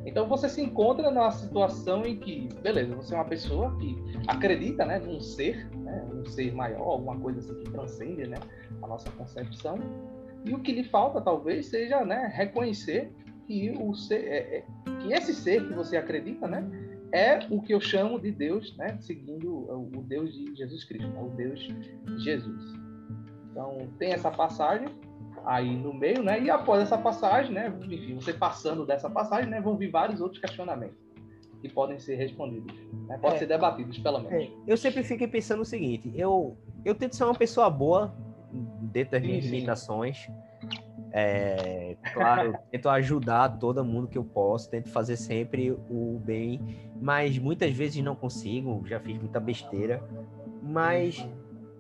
[0.05, 3.97] Então você se encontra numa situação em que, beleza, você é uma pessoa que
[4.27, 8.37] acredita né, num ser, né, um ser maior, alguma coisa assim que transcende né,
[8.83, 9.79] a nossa concepção,
[10.45, 13.13] e o que lhe falta, talvez, seja né, reconhecer
[13.47, 14.65] que, o ser, é, é,
[15.01, 16.69] que esse ser que você acredita né,
[17.13, 21.23] é o que eu chamo de Deus, né, seguindo o Deus de Jesus Cristo, né,
[21.23, 21.61] o Deus
[22.19, 22.75] Jesus.
[23.51, 24.89] Então, tem essa passagem
[25.45, 26.41] aí no meio, né?
[26.41, 27.73] E após essa passagem, né?
[27.83, 29.61] Enfim, você passando dessa passagem, né?
[29.61, 30.97] Vão vir vários outros questionamentos.
[31.61, 32.75] que podem ser respondidos,
[33.07, 33.19] né?
[33.19, 34.33] podem é, ser debatidos, pelo menos.
[34.33, 38.15] É, eu sempre fiquei pensando o seguinte: eu, eu tento ser uma pessoa boa
[38.53, 40.29] dentro das minhas limitações.
[41.15, 47.39] É, claro, tento ajudar todo mundo que eu posso, tento fazer sempre o bem, mas
[47.39, 50.03] muitas vezes não consigo, já fiz muita besteira,
[50.63, 51.27] mas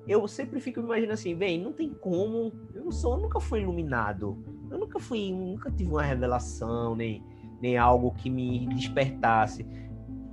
[0.06, 3.62] eu sempre fico imaginando assim, bem, não tem como, eu não sou, eu nunca fui
[3.62, 4.36] iluminado,
[4.70, 7.22] eu nunca fui, nunca tive uma revelação, nem,
[7.60, 9.64] nem algo que me despertasse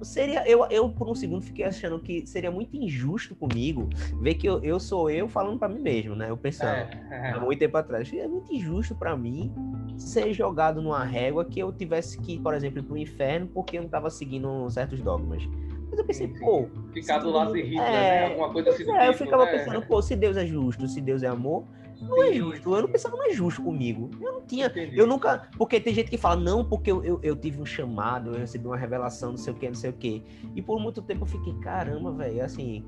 [0.01, 3.89] seria eu, eu por um segundo fiquei achando que seria muito injusto comigo
[4.21, 6.29] ver que eu, eu sou eu falando para mim mesmo, né?
[6.29, 6.69] Eu pensando
[7.11, 9.51] é, há muito tempo atrás, é muito injusto para mim
[9.97, 13.81] ser jogado numa régua que eu tivesse que, por exemplo, ir pro inferno porque eu
[13.81, 15.43] não estava seguindo certos dogmas.
[15.89, 16.67] Mas eu pensei, pô.
[16.93, 18.25] Ficar do lado de Hitler, é, né?
[18.27, 18.91] Alguma coisa assim.
[18.91, 19.51] É, eu ficava né?
[19.51, 21.65] pensando, pô, se Deus é justo, se Deus é amor,
[22.01, 22.75] não é justo.
[22.75, 24.09] Eu não pensava, não é justo comigo.
[24.21, 24.67] Eu não tinha.
[24.67, 24.97] Entendi.
[24.97, 25.49] Eu nunca.
[25.57, 28.65] Porque tem gente que fala, não, porque eu, eu, eu, tive um chamado, eu recebi
[28.65, 30.23] uma revelação, não sei o que, não sei o que.
[30.55, 32.85] E por muito tempo eu fiquei, caramba, velho, assim.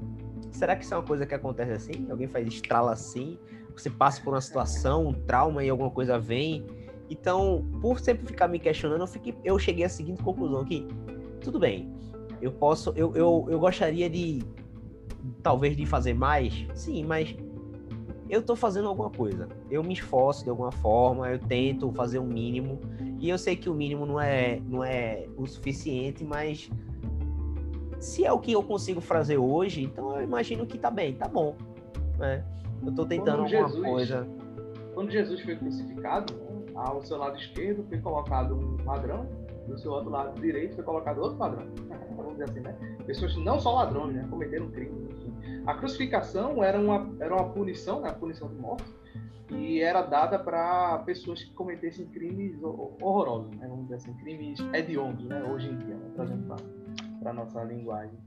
[0.51, 2.07] Será que isso é uma coisa que acontece assim?
[2.09, 3.37] Alguém faz estrala assim?
[3.75, 6.65] Você passa por uma situação, um trauma e alguma coisa vem.
[7.09, 10.87] Então, por sempre ficar me questionando, eu, fiquei, eu cheguei à seguinte conclusão: que
[11.41, 11.91] tudo bem,
[12.41, 14.43] eu posso, eu, eu, eu gostaria de
[15.43, 17.35] talvez de fazer mais, sim, mas
[18.31, 19.49] eu estou fazendo alguma coisa.
[19.69, 22.79] Eu me esforço de alguma forma, eu tento fazer o mínimo.
[23.19, 26.71] E eu sei que o mínimo não é, não é o suficiente, mas
[27.99, 31.27] se é o que eu consigo fazer hoje, então eu imagino que tá bem, tá
[31.27, 31.57] bom.
[32.17, 32.41] Né?
[32.81, 34.27] Eu estou tentando quando alguma Jesus, coisa.
[34.93, 36.33] Quando Jesus foi crucificado,
[36.73, 39.27] ao seu lado esquerdo foi colocado um ladrão,
[39.67, 41.67] do seu outro lado direito foi colocado outro ladrão.
[42.15, 42.75] Vamos dizer assim, né?
[43.05, 44.27] Pessoas não só ladrões, né?
[44.29, 45.11] Cometeram crime
[45.65, 48.91] a crucificação era uma, era uma punição, né, a punição de morte,
[49.49, 55.25] e era dada para pessoas que cometessem crimes horrorosos, né, vamos dizer assim, crimes hediondos,
[55.25, 56.11] né, hoje em dia, né,
[57.19, 58.17] para a nossa linguagem.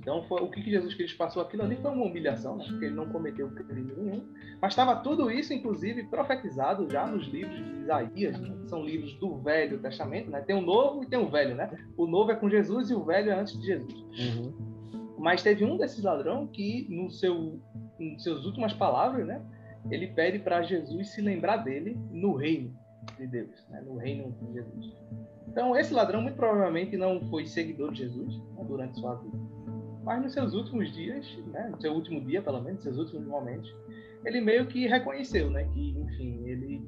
[0.00, 2.86] Então, foi, o que, que Jesus Cristo passou aquilo ali foi uma humilhação, né, porque
[2.86, 4.24] ele não cometeu crime nenhum,
[4.60, 9.12] mas estava tudo isso, inclusive, profetizado já nos livros de Isaías, né, que são livros
[9.18, 11.70] do Velho Testamento, né, tem o Novo e tem o Velho, né?
[11.98, 13.92] O Novo é com Jesus e o Velho é antes de Jesus.
[13.92, 15.16] Uhum.
[15.18, 17.60] Mas teve um desses ladrões que, no seu,
[17.98, 19.42] em suas últimas palavras, né,
[19.90, 22.74] ele pede para Jesus se lembrar dele no reino
[23.18, 24.94] de Deus, né, no reino de Jesus.
[25.46, 29.36] Então, esse ladrão muito provavelmente não foi seguidor de Jesus né, durante sua vida.
[30.02, 33.26] Mas nos seus últimos dias, né, no seu último dia, pelo menos, nos seus últimos
[33.26, 33.74] momentos,
[34.24, 36.86] ele meio que reconheceu né, que, enfim, ele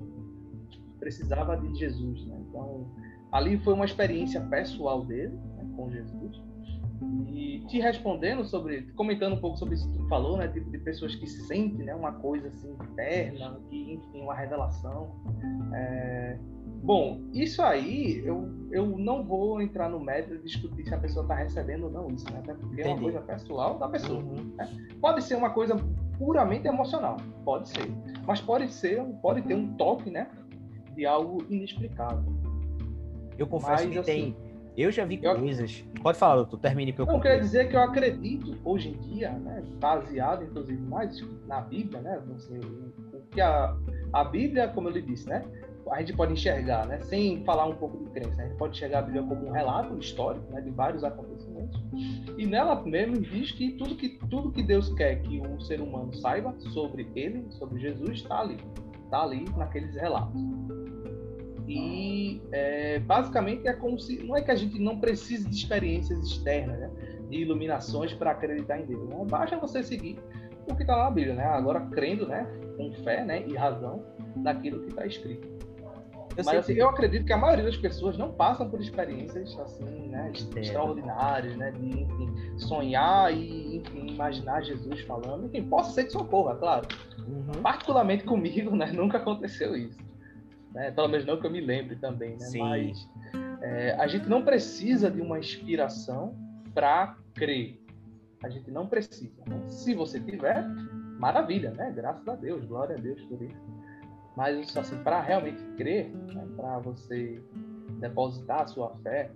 [0.99, 2.25] precisava de Jesus.
[2.27, 2.37] Né?
[2.49, 2.91] Então,
[3.31, 6.52] ali foi uma experiência pessoal dele né, com Jesus
[7.29, 10.49] e te respondendo sobre, comentando um pouco sobre isso que tu falou, né?
[10.49, 11.95] Tipo de pessoas que sentem, né?
[11.95, 15.11] Uma coisa assim interna, que enfim, uma revelação.
[15.75, 16.39] É...
[16.83, 21.23] Bom, isso aí eu, eu não vou entrar no mérito de discutir se a pessoa
[21.25, 22.41] está recebendo ou não isso, né?
[22.41, 22.89] Até porque Entendi.
[22.89, 24.19] é uma coisa pessoal da pessoa.
[24.19, 24.53] Uhum.
[24.57, 24.69] Né?
[25.01, 25.77] Pode ser uma coisa
[26.19, 27.91] puramente emocional, pode ser,
[28.27, 30.29] mas pode ser, pode ter um toque, né?
[30.95, 32.33] De algo inexplicável.
[33.39, 35.39] Eu confesso mas, que assim, tem eu já vi eu...
[35.39, 35.85] coisas.
[36.03, 37.07] Pode falar, doutor, termine para eu.
[37.07, 42.01] Não, quer dizer que eu acredito, hoje em dia, né, baseado, inclusive, mais na Bíblia,
[42.01, 42.23] né?
[42.35, 43.77] Assim, o que a,
[44.13, 45.45] a Bíblia, como eu lhe disse, né?
[45.91, 47.01] A gente pode enxergar, né?
[47.01, 49.51] Sem falar um pouco de crença, né, a gente pode enxergar a Bíblia como um
[49.51, 50.61] relato histórico, né?
[50.61, 51.83] De vários acontecimentos.
[52.39, 56.15] E nela mesmo diz que tudo que, tudo que Deus quer que o ser humano
[56.15, 58.57] saiba sobre ele, sobre Jesus, está ali.
[59.05, 60.41] Está ali naqueles relatos.
[61.73, 64.23] E é, basicamente é como se.
[64.23, 66.91] Não é que a gente não precise de experiências externas, né?
[67.29, 69.09] de iluminações para acreditar em Deus.
[69.09, 70.19] Não basta você seguir
[70.69, 71.45] o que está lá na Bíblia, né?
[71.45, 72.47] Agora crendo, né?
[72.77, 73.45] Com fé né?
[73.47, 74.05] e razão
[74.37, 75.49] naquilo que está escrito.
[76.37, 80.09] Eu Mas assim, eu acredito que a maioria das pessoas não passam por experiências assim,
[80.09, 85.45] né, extraordinárias, né, de enfim, sonhar e enfim, imaginar Jesus falando.
[85.47, 86.89] Enfim, possa ser de socorro, é claro.
[87.29, 87.61] Uhum.
[87.63, 90.12] Particularmente comigo, né, nunca aconteceu isso
[90.75, 90.91] né?
[90.91, 92.47] Pelo menos não que eu me lembre também, né?
[92.47, 92.61] Sim.
[92.61, 93.09] Mas
[93.61, 96.37] é, a gente não precisa de uma inspiração
[96.75, 97.81] para crer.
[98.43, 99.43] A gente não precisa.
[99.47, 99.69] Né?
[99.69, 100.65] Se você tiver,
[101.19, 101.93] maravilha, né?
[101.95, 103.83] Graças a Deus, glória a Deus por isso.
[104.37, 106.49] Mas assim, para realmente crer, né?
[106.57, 107.41] para você
[108.01, 109.31] depositar a sua fé,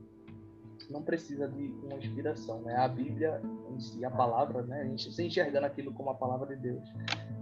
[0.77, 2.77] você não precisa de uma inspiração, né?
[2.77, 4.95] A Bíblia em si, a palavra, né?
[4.99, 6.83] Se enxergando aquilo como a palavra de Deus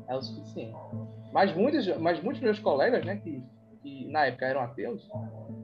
[0.08, 0.76] é o suficiente.
[1.32, 3.42] Mas muitos, mas muitos meus colegas, né, que
[3.84, 5.06] que na época eram ateus,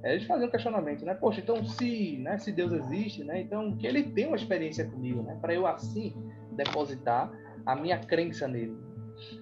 [0.05, 1.15] eles faziam um questionamento, né?
[1.15, 3.41] Poxa, então se, né, se Deus existe, né?
[3.41, 5.39] Então que ele tem uma experiência comigo, né?
[5.41, 6.15] Para eu assim
[6.53, 7.33] depositar
[7.65, 8.77] a minha crença nele.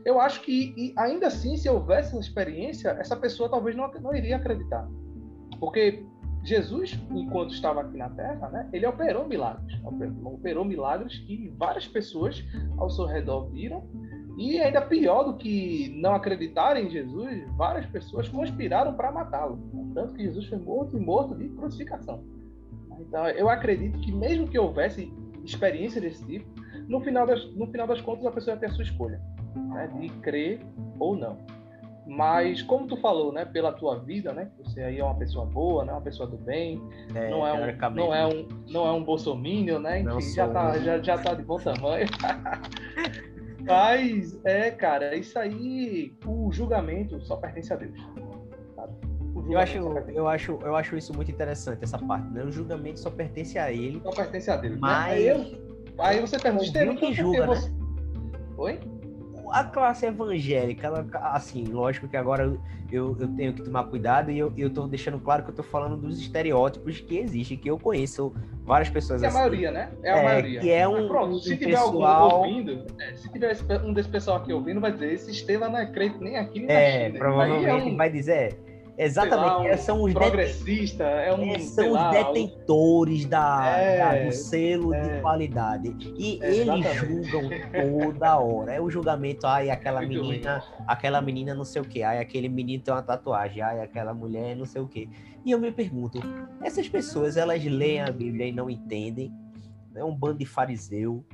[0.05, 4.37] Eu acho que ainda assim, se houvesse essa experiência, essa pessoa talvez não, não iria
[4.37, 4.89] acreditar,
[5.59, 6.05] porque
[6.45, 9.79] Jesus, enquanto estava aqui na Terra, né, ele operou milagres.
[10.25, 12.45] Operou milagres que várias pessoas
[12.79, 13.87] ao seu redor viram.
[14.39, 19.59] E ainda pior do que não acreditar em Jesus, várias pessoas conspiraram para matá-lo.
[19.93, 22.23] Tanto que Jesus foi morto e morto de crucificação.
[23.01, 25.13] Então, eu acredito que mesmo que houvesse
[25.45, 26.47] experiência desse tipo,
[26.87, 29.21] no final das, no final das contas a pessoa ia ter a sua escolha,
[29.57, 30.61] né, de crer
[31.01, 31.37] ou não.
[32.07, 35.85] Mas como tu falou, né, pela tua vida, né, você aí é uma pessoa boa,
[35.85, 36.81] né, uma pessoa do bem,
[37.15, 40.79] é, não é um não é um não é um bolsominion, né, enfim, já tá
[40.79, 42.07] já, já tá de bom tamanho.
[43.69, 47.95] Mas é, cara, isso aí, o julgamento só pertence a Deus.
[49.49, 49.79] Eu acho,
[50.13, 52.29] eu, acho, eu acho isso muito interessante, essa parte.
[52.29, 52.45] Né?
[52.45, 54.01] O julgamento só pertence a ele.
[54.03, 54.75] Só pertence a Deus.
[54.75, 54.81] Né?
[54.81, 55.07] Mas.
[55.07, 55.13] Né?
[55.15, 55.63] Aí, eu,
[55.99, 57.47] aí você pergunta, quem julga, né?
[57.47, 57.73] Você...
[58.59, 58.81] Oi?
[59.53, 62.45] A classe evangélica, ela, assim, lógico que agora
[62.91, 65.63] eu, eu tenho que tomar cuidado e eu, eu tô deixando claro que eu tô
[65.63, 68.33] falando dos estereótipos que existem, que eu conheço
[68.65, 69.37] várias pessoas é assim.
[69.37, 69.91] É a maioria, né?
[70.03, 70.61] É a é, maioria.
[70.61, 72.05] Que é um, pronto, se tiver pessoal...
[72.05, 75.79] algum ouvindo, é, se tiver um desse pessoal aqui ouvindo, vai dizer, esse Estevam não
[75.79, 77.19] é crente nem aqui nem é, na China.
[77.19, 77.97] Provavelmente é um...
[77.97, 78.59] vai dizer,
[78.99, 84.25] Exatamente, lá, um são os progressista, é um é, são os detentores da, é, da,
[84.25, 88.73] do selo é, de qualidade e eles julgam toda hora.
[88.73, 90.85] É o julgamento, ai aquela menina, ruim.
[90.85, 94.57] aquela menina não sei o que, ai aquele menino tem uma tatuagem, ai aquela mulher
[94.57, 95.09] não sei o que.
[95.45, 96.19] E eu me pergunto,
[96.61, 99.33] essas pessoas elas leem a Bíblia e não entendem?
[99.95, 101.25] É um bando de fariseu.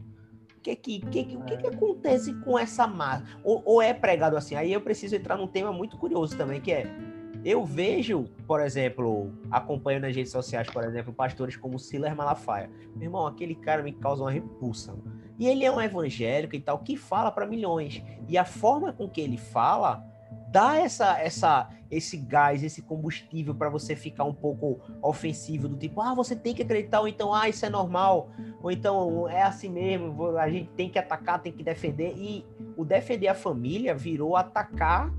[0.58, 3.24] O que que, que, que, que, que acontece com essa massa?
[3.42, 4.54] Ou, ou é pregado assim?
[4.54, 7.13] Aí eu preciso entrar num tema muito curioso também, que é
[7.44, 12.70] eu vejo, por exemplo, acompanho nas redes sociais, por exemplo, pastores como Silas Malafaia.
[12.96, 14.96] Meu irmão, aquele cara me causa uma repulsa.
[15.38, 18.02] E ele é um evangélico e tal, que fala para milhões.
[18.28, 20.02] E a forma com que ele fala
[20.48, 26.00] dá essa, essa, esse gás, esse combustível para você ficar um pouco ofensivo, do tipo,
[26.00, 28.30] ah, você tem que acreditar, ou então, ah, isso é normal,
[28.62, 32.14] ou então é assim mesmo, a gente tem que atacar, tem que defender.
[32.16, 35.12] E o defender a família virou atacar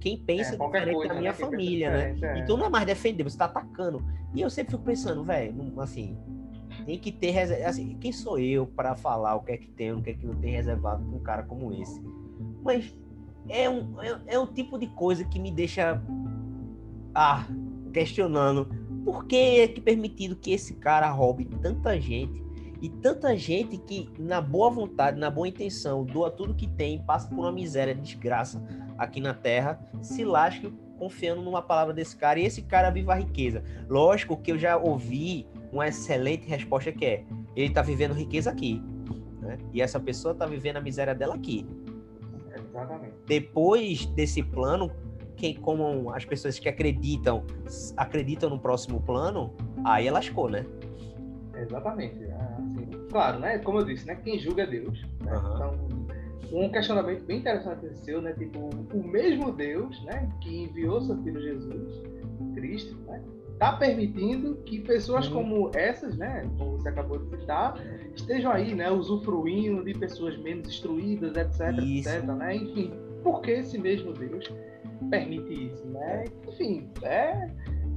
[0.00, 1.38] quem pensa é, diferente coisa, da minha né?
[1.38, 2.16] família, né?
[2.22, 2.38] É.
[2.38, 4.02] Então não é mais defender, você tá atacando.
[4.34, 6.16] E eu sempre fico pensando, velho, assim,
[6.86, 10.02] tem que ter assim, quem sou eu para falar o que é que tem, o
[10.02, 12.02] que é que não tem reservado para um cara como esse?
[12.62, 12.94] Mas
[13.48, 16.02] é um, é, é um tipo de coisa que me deixa
[17.14, 17.46] ah,
[17.92, 18.68] questionando
[19.04, 22.42] por que é que permitido que esse cara roube tanta gente
[22.80, 27.28] e tanta gente que, na boa vontade, na boa intenção, doa tudo que tem, passa
[27.28, 28.62] por uma miséria, desgraça
[28.96, 33.16] aqui na Terra, se lasque confiando numa palavra desse cara e esse cara viva a
[33.16, 33.62] riqueza.
[33.88, 38.82] Lógico que eu já ouvi uma excelente resposta que é: ele está vivendo riqueza aqui,
[39.40, 39.58] né?
[39.72, 41.66] e essa pessoa está vivendo a miséria dela aqui.
[42.54, 43.14] Exatamente.
[43.26, 44.90] Depois desse plano,
[45.36, 47.44] quem, como as pessoas que acreditam,
[47.96, 50.64] acreditam no próximo plano, aí lascou, né?
[51.54, 52.29] Exatamente.
[53.10, 53.58] É, claro, né?
[53.58, 54.14] Como eu disse, né?
[54.14, 55.04] Quem julga é Deus.
[55.20, 55.32] Né?
[55.32, 55.54] Uhum.
[55.54, 58.32] Então, um questionamento bem interessante seu, né?
[58.32, 60.28] Tipo, o mesmo Deus, né?
[60.40, 62.02] Que enviou seu filho Jesus,
[62.54, 63.22] Cristo, né?
[63.58, 65.34] Tá permitindo que pessoas uhum.
[65.34, 66.48] como essas, né?
[66.56, 67.74] Como você acabou de citar,
[68.14, 68.90] estejam aí, né?
[68.90, 72.08] Usufruindo de pessoas menos instruídas, etc, isso.
[72.08, 72.56] etc, né?
[72.56, 72.92] Enfim,
[73.22, 74.50] por que esse mesmo Deus
[75.10, 76.24] permite isso, né?
[76.48, 77.50] Enfim, é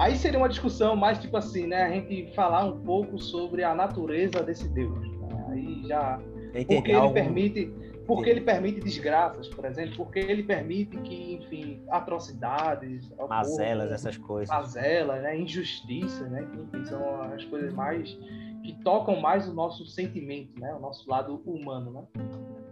[0.03, 1.83] Aí seria uma discussão mais tipo assim, né?
[1.83, 4.99] A gente falar um pouco sobre a natureza desse Deus.
[4.99, 5.45] Né?
[5.49, 6.19] Aí já.
[6.67, 7.73] Porque ele permite.
[8.05, 14.17] Porque ele permite desgraças, por exemplo, porque ele permite que, enfim, atrocidades, mazelas, corpo, essas
[14.17, 18.13] coisas, mazelas, né, injustiça, né, que enfim, são as coisas mais
[18.61, 22.03] que tocam mais o nosso sentimento, né, o nosso lado humano, né.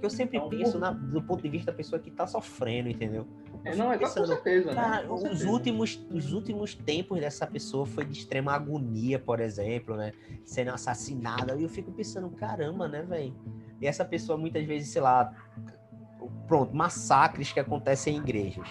[0.02, 0.82] Eu sempre então, penso por...
[0.82, 3.26] na, do ponto de vista da pessoa que está sofrendo, entendeu?
[3.64, 5.04] É, não, é pensando, com certeza, né?
[5.08, 5.50] com os certeza.
[5.50, 10.14] últimos, os últimos tempos dessa pessoa foi de extrema agonia, por exemplo, né?
[10.44, 11.56] Sendo assassinada.
[11.56, 13.36] E eu fico pensando, caramba, né, velho?
[13.80, 15.32] E essa pessoa muitas vezes, sei lá,
[16.48, 18.68] pronto, massacres que acontecem em igrejas.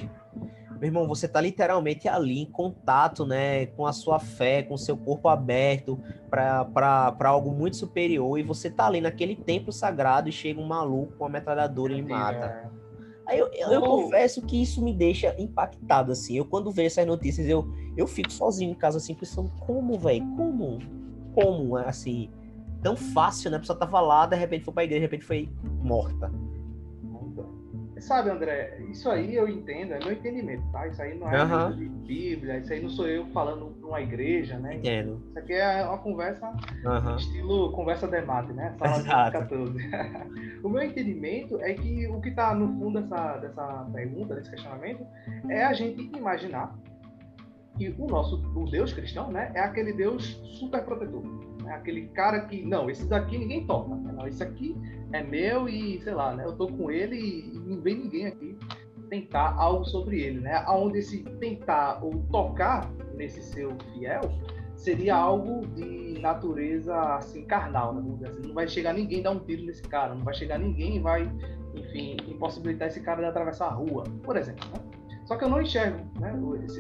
[0.81, 4.79] Meu irmão, você tá literalmente ali em contato, né, com a sua fé, com o
[4.79, 6.01] seu corpo aberto
[6.31, 11.13] para algo muito superior e você tá ali naquele templo sagrado e chega um maluco
[11.19, 12.71] com uma metralhadora e ele mata.
[13.31, 16.37] Aí eu, eu, eu, confesso que isso me deixa impactado, assim.
[16.37, 17.65] Eu, quando vejo essas notícias, eu,
[17.97, 20.27] eu fico sozinho em casa, assim, pensando, como, velho?
[20.37, 20.81] Como?
[21.33, 22.29] Como, assim?
[22.83, 23.59] Tão fácil, né?
[23.59, 25.49] A pessoa tava lá, de repente foi pra igreja, de repente foi
[25.81, 26.29] morta.
[28.01, 30.87] Sabe, André, isso aí eu entendo, é meu entendimento, tá?
[30.87, 31.77] Isso aí não é uhum.
[31.77, 34.77] de Bíblia, isso aí não sou eu falando para uma igreja, né?
[34.77, 35.23] Entendo.
[35.29, 36.51] Isso aqui é uma conversa
[36.85, 37.17] uhum.
[37.17, 38.75] estilo conversa debate, né?
[38.79, 39.33] Sala Exato.
[39.33, 39.91] 14.
[40.65, 45.07] o meu entendimento é que o que está no fundo dessa, dessa pergunta, desse questionamento,
[45.49, 46.75] é a gente imaginar
[47.77, 50.25] que o nosso o Deus cristão, né, é aquele Deus
[50.59, 51.23] super protetor.
[51.73, 53.95] Aquele cara que, não, esse daqui ninguém toca.
[53.95, 54.77] Não, esse aqui
[55.13, 58.57] é meu e, sei lá, né, eu tô com ele e não vem ninguém aqui
[59.09, 60.63] tentar algo sobre ele, né?
[60.67, 64.23] Aonde esse tentar ou tocar nesse seu fiel
[64.77, 68.03] seria algo de natureza assim carnal, né?
[68.27, 68.49] assim.
[68.49, 71.31] não vai chegar ninguém dar um tiro nesse cara, não vai chegar ninguém e vai,
[71.75, 74.67] enfim, impossibilitar esse cara de atravessar a rua, por exemplo.
[74.71, 75.01] Né?
[75.27, 76.33] Só que eu não enxergo, né?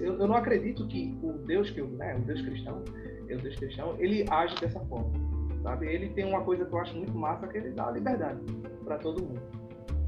[0.02, 2.16] Eu, eu, não acredito que o Deus que eu, né?
[2.16, 2.82] O Deus cristão,
[3.38, 5.10] Cristão, ele age dessa forma,
[5.62, 5.86] sabe?
[5.86, 8.40] Ele tem uma coisa que eu acho muito massa que ele dá liberdade
[8.84, 9.40] para todo mundo,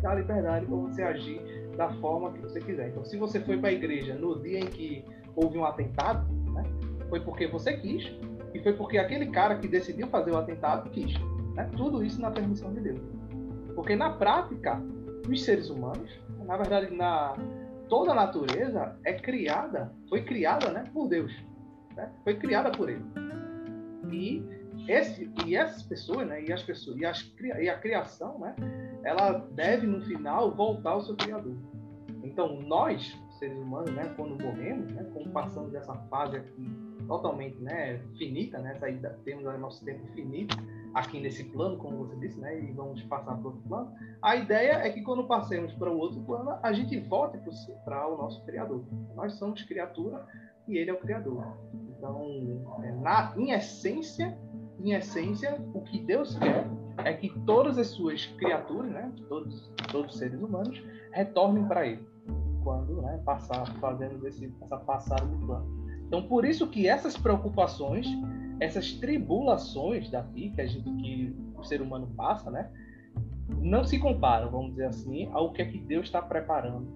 [0.00, 1.40] dá liberdade para você agir
[1.76, 2.88] da forma que você quiser.
[2.88, 5.04] Então, se você foi para a igreja no dia em que
[5.34, 6.62] houve um atentado, né?
[7.08, 8.12] Foi porque você quis
[8.54, 11.14] e foi porque aquele cara que decidiu fazer o atentado quis.
[11.54, 11.68] Né?
[11.76, 13.00] Tudo isso na permissão de Deus.
[13.74, 14.82] Porque na prática,
[15.28, 16.10] os seres humanos,
[16.44, 17.34] na verdade, na
[17.88, 21.30] toda a natureza é criada, foi criada, né, por Deus,
[21.94, 22.10] né?
[22.24, 23.04] Foi criada por Ele.
[24.10, 24.42] E
[24.88, 28.54] esse e essas pessoas, né, e as pessoas e, as, e a criação, né,
[29.04, 31.56] ela deve no final voltar ao seu criador.
[32.22, 37.98] Então nós, seres humanos, né, quando morremos, né, quando passamos dessa fase aqui totalmente né,
[38.16, 38.78] finita, né?
[39.24, 40.56] Temos o nosso tempo finito
[40.94, 42.60] aqui nesse plano, como você disse, né?
[42.60, 43.92] E vamos passar para outro plano.
[44.20, 47.38] A ideia é que quando passemos para o outro plano, a gente volte
[47.84, 48.84] para o nosso Criador.
[49.14, 50.26] Nós somos criatura
[50.68, 51.56] e Ele é o Criador.
[51.96, 54.36] Então, é, na, em essência,
[54.78, 56.66] em essência, o que Deus quer
[56.98, 59.12] é que todas as suas criaturas, né?
[59.28, 60.82] Todos, todos os seres humanos,
[61.12, 62.12] retornem para Ele
[62.62, 65.66] quando né, passar, fazemos esse, essa passada do plano.
[66.06, 68.06] Então, por isso que essas preocupações,
[68.60, 72.70] essas tribulações daqui que a gente que o ser humano passa, né,
[73.58, 76.86] não se comparam, vamos dizer assim, ao que é que Deus está preparando,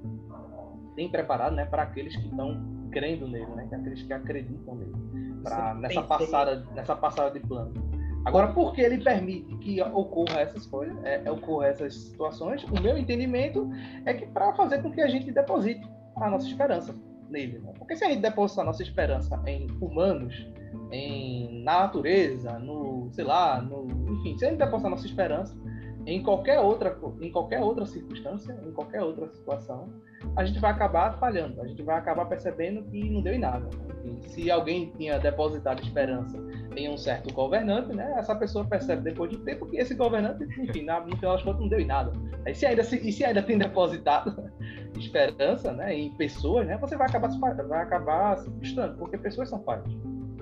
[0.95, 4.95] tem preparado, né, para aqueles que estão crendo nele, né, aqueles que acreditam nele,
[5.43, 7.75] para nessa passada, nessa passada de plano.
[8.25, 12.65] Agora, por que ele permite que ocorra essas coisas, é, é ocorra essas situações?
[12.65, 13.71] O meu entendimento
[14.07, 15.87] é que para fazer com que a gente deposite
[16.17, 16.95] a nossa esperança
[17.29, 17.59] nele.
[17.59, 17.71] Né?
[17.79, 20.49] Porque se a gente depositar nossa esperança em humanos,
[20.91, 25.55] em na natureza, no, sei lá, no, enfim, se a gente depositar nossa esperança
[26.07, 29.93] em qualquer outra, em qualquer outra circunstância, em qualquer outra situação,
[30.37, 33.69] a gente vai acabar falhando, a gente vai acabar percebendo que não deu em nada.
[34.29, 36.39] Se alguém tinha depositado esperança
[36.77, 40.83] em um certo governante, né, essa pessoa percebe depois de tempo que esse governante, enfim,
[40.85, 42.13] no final das contas não deu em nada.
[42.47, 44.51] Aí se ainda, se, e se ainda tem depositado
[44.97, 47.29] esperança né, em pessoas, né, você vai acabar,
[47.67, 49.93] vai acabar se frustrando, porque pessoas são falhas,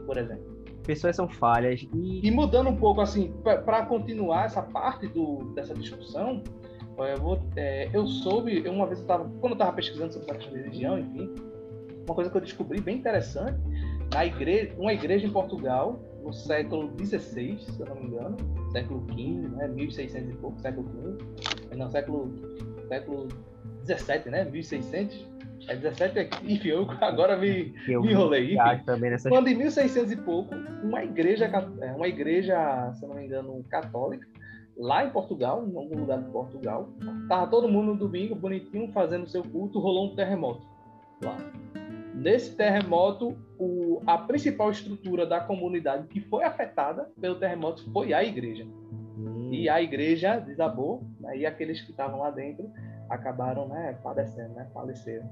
[0.07, 0.54] por exemplo
[0.85, 1.87] pessoas são falhas.
[1.95, 6.43] E, e mudando um pouco, assim, para continuar essa parte do, dessa discussão,
[6.99, 10.99] eu, vou, é, eu soube, uma vez eu tava, quando estava pesquisando sobre a religião,
[10.99, 11.35] enfim,
[12.07, 13.59] uma coisa que eu descobri bem interessante,
[14.12, 18.37] na igreja, uma igreja em Portugal, no século XVI, se eu não me engano,
[18.70, 22.32] século XV, né, 1600 e pouco, século XV, não, século,
[22.89, 23.28] século
[23.85, 25.26] XVII, né, 1600,
[25.69, 28.57] é 17 aqui, enfim, eu agora me, eu me enrolei.
[29.11, 29.29] Nessa...
[29.29, 31.47] Quando em 1600 e pouco, uma igreja,
[31.81, 34.27] é, uma igreja, se não me engano, católica,
[34.77, 36.89] lá em Portugal, em algum lugar de Portugal,
[37.29, 40.67] tava todo mundo no domingo, bonitinho, fazendo seu culto, rolou um terremoto
[41.23, 41.37] lá.
[42.15, 48.23] Nesse terremoto, o, a principal estrutura da comunidade que foi afetada pelo terremoto foi a
[48.23, 48.65] igreja.
[49.19, 49.51] Hum.
[49.53, 52.71] E a igreja desabou, né, e aqueles que estavam lá dentro
[53.09, 55.29] acabaram né, padecendo, né, faleceram.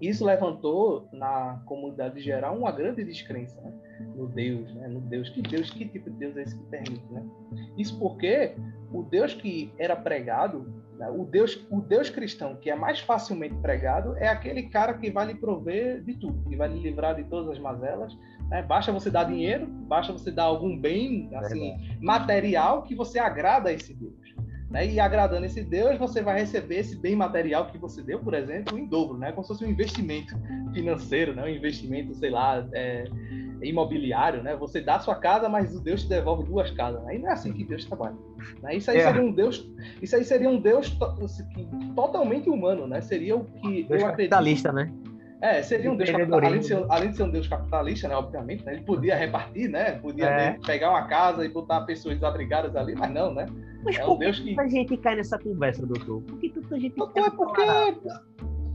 [0.00, 3.72] Isso levantou na comunidade geral uma grande descrença né,
[4.16, 5.28] no Deus, né, no Deus.
[5.28, 7.12] Que Deus, que tipo de Deus é esse que permite?
[7.12, 7.22] Né?
[7.76, 8.54] Isso porque
[8.92, 10.66] o Deus que era pregado,
[10.96, 15.10] né, o, Deus, o Deus cristão que é mais facilmente pregado, é aquele cara que
[15.10, 18.16] vai lhe prover de tudo, que vai lhe livrar de todas as mazelas.
[18.48, 18.62] Né?
[18.62, 23.72] Basta você dar dinheiro, basta você dar algum bem assim, material que você agrada a
[23.72, 24.14] esse Deus.
[24.70, 24.86] Né?
[24.86, 28.78] E agradando esse Deus, você vai receber esse bem material que você deu, por exemplo,
[28.78, 29.32] em dobro, né?
[29.32, 30.34] Como se fosse um investimento
[30.72, 31.42] financeiro, né?
[31.42, 33.04] Um investimento, sei lá, é,
[33.62, 34.54] imobiliário, né?
[34.56, 37.04] Você dá a sua casa, mas o Deus te devolve duas casas.
[37.08, 38.16] Aí não é assim que Deus trabalha.
[38.62, 38.76] Né?
[38.76, 39.06] Isso aí é.
[39.06, 39.68] seria um Deus,
[40.00, 41.16] isso aí seria um Deus to
[41.96, 43.00] totalmente humano, né?
[43.00, 44.30] Seria o que Deus eu acredito.
[44.30, 44.92] Capitalista, né?
[45.42, 48.14] É, seria um Deus capitalista, além de, ser, além de ser um Deus capitalista, né,
[48.14, 50.58] obviamente, né, ele podia repartir, né, podia é.
[50.66, 53.46] pegar uma casa e botar pessoas desabrigadas ali, mas não, né?
[53.82, 56.20] Mas é um por Deus que a gente cai nessa conversa, doutor?
[56.22, 57.62] Por que tanta gente doutor, é porque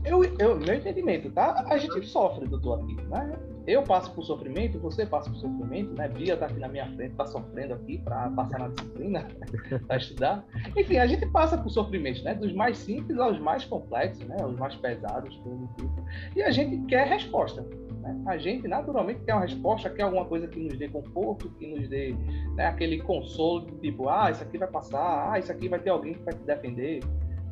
[0.04, 1.64] eu, eu, meu entendimento, tá?
[1.68, 3.38] A gente sofre, doutor, aqui, né?
[3.66, 6.06] Eu passo por sofrimento, você passa por sofrimento, né?
[6.08, 9.26] Bia tá aqui na minha frente, tá sofrendo aqui para passar na disciplina,
[9.88, 10.44] para estudar.
[10.76, 12.34] Enfim, a gente passa por sofrimento, né?
[12.34, 14.36] Dos mais simples aos mais complexos, né?
[14.44, 16.04] Os mais pesados, tudo tipo.
[16.36, 17.66] E a gente quer resposta.
[18.02, 18.22] Né?
[18.26, 21.88] A gente naturalmente quer uma resposta, quer alguma coisa que nos dê conforto, que nos
[21.88, 22.14] dê
[22.54, 26.14] né, aquele consolo, tipo, ah, isso aqui vai passar, ah, isso aqui vai ter alguém
[26.14, 27.00] que vai te defender.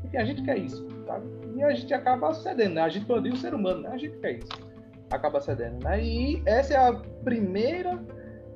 [0.00, 1.26] Porque a gente quer isso, sabe?
[1.56, 2.82] E a gente acaba cedendo, né?
[2.82, 3.88] A gente, quando o ser humano, né?
[3.88, 4.73] A gente quer isso.
[5.10, 6.02] Acaba cedendo, né?
[6.02, 7.98] E essa é a primeira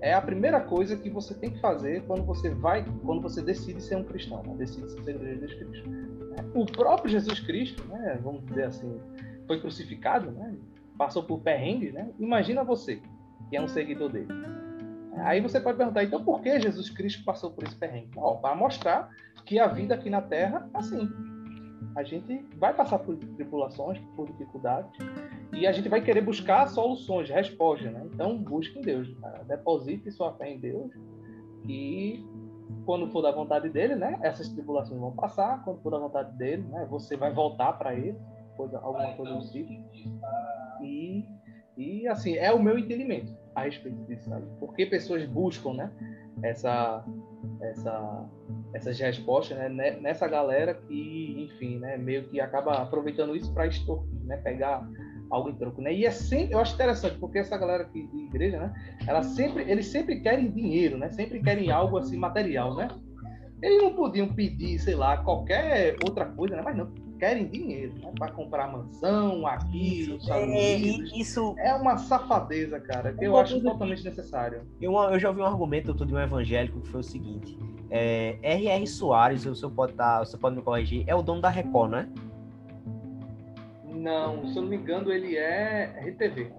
[0.01, 3.83] é a primeira coisa que você tem que fazer quando você vai, quando você decide
[3.83, 4.55] ser um cristão, né?
[4.57, 5.91] decide ser Jesus Cristo.
[6.55, 8.19] O próprio Jesus Cristo, né?
[8.23, 9.01] vamos dizer assim,
[9.47, 10.55] foi crucificado, né?
[10.97, 12.11] passou por perrengue, né?
[12.19, 13.01] Imagina você,
[13.49, 14.29] que é um seguidor dele.
[15.19, 18.11] Aí você pode perguntar, então por que Jesus Cristo passou por esse perrengue?
[18.41, 19.09] Para mostrar
[19.45, 21.09] que a vida aqui na Terra é assim.
[21.95, 24.91] A gente vai passar por tribulações, por dificuldades,
[25.53, 28.07] e a gente vai querer buscar soluções, respostas, né?
[28.12, 29.09] Então, busque em Deus.
[29.20, 29.45] Cara.
[29.45, 30.93] Deposite sua fé em Deus
[31.66, 32.24] e
[32.85, 34.18] quando for da vontade dele, né?
[34.22, 35.62] Essas tribulações vão passar.
[35.64, 36.87] Quando for da vontade dele, né?
[36.91, 38.16] Você vai voltar para ele,
[38.57, 39.70] coisa, alguma coisa do tipo.
[40.83, 41.24] E,
[41.76, 44.47] e assim, é o meu entendimento a respeito disso, sabe?
[44.59, 45.91] Porque pessoas buscam, né?
[46.43, 47.05] Essa,
[47.61, 48.30] essa,
[48.74, 49.99] essas respostas, né?
[50.01, 51.97] Nessa galera que, enfim, né?
[51.97, 54.36] Meio que acaba aproveitando isso para extorquir, né?
[54.39, 54.86] Pegar
[55.30, 55.93] algo em troco, né?
[55.93, 58.72] E é sempre, eu acho interessante, porque essa galera aqui de igreja, né?
[59.07, 61.11] Ela sempre, eles sempre querem dinheiro, né?
[61.11, 62.89] Sempre querem algo assim material, né?
[63.62, 66.62] Eles não podiam pedir, sei lá, qualquer outra coisa, né?
[66.64, 68.12] Mas não, querem dinheiro, né?
[68.19, 74.05] Para comprar mansão, aqui, isso, é, isso é uma safadeza, cara, que eu acho totalmente
[74.05, 74.62] necessário.
[74.81, 77.59] Eu, eu já ouvi um argumento de um evangélico que foi o seguinte:
[77.91, 78.87] é, R.R.
[78.87, 82.09] Soares, o senhor pode, tá, você pode me corrigir, é o dono da Record, né?
[83.85, 86.53] Não, se eu não me engano, ele é RTV.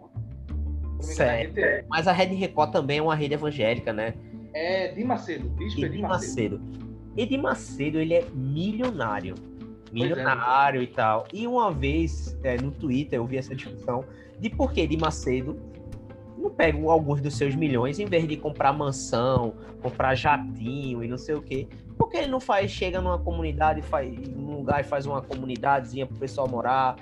[0.99, 1.57] Certo.
[1.57, 1.85] É RTV.
[1.87, 4.13] Mas a Rede Record também é uma rede evangélica, né?
[4.53, 6.59] É de Macedo, Bispo Edir Macedo.
[6.59, 6.79] Macedo.
[7.15, 9.35] Edir Macedo, ele é milionário.
[9.89, 11.27] É, milionário é, e tal.
[11.33, 14.05] E uma vez, é, no Twitter, eu vi essa discussão
[14.39, 15.59] de por que Edir Macedo
[16.37, 21.17] não pega alguns dos seus milhões, em vez de comprar mansão, comprar jatinho e não
[21.17, 21.67] sei o quê,
[21.97, 26.05] por que ele não faz, chega numa comunidade, faz, num lugar e faz uma comunidadezinha
[26.05, 26.95] pro pessoal morar,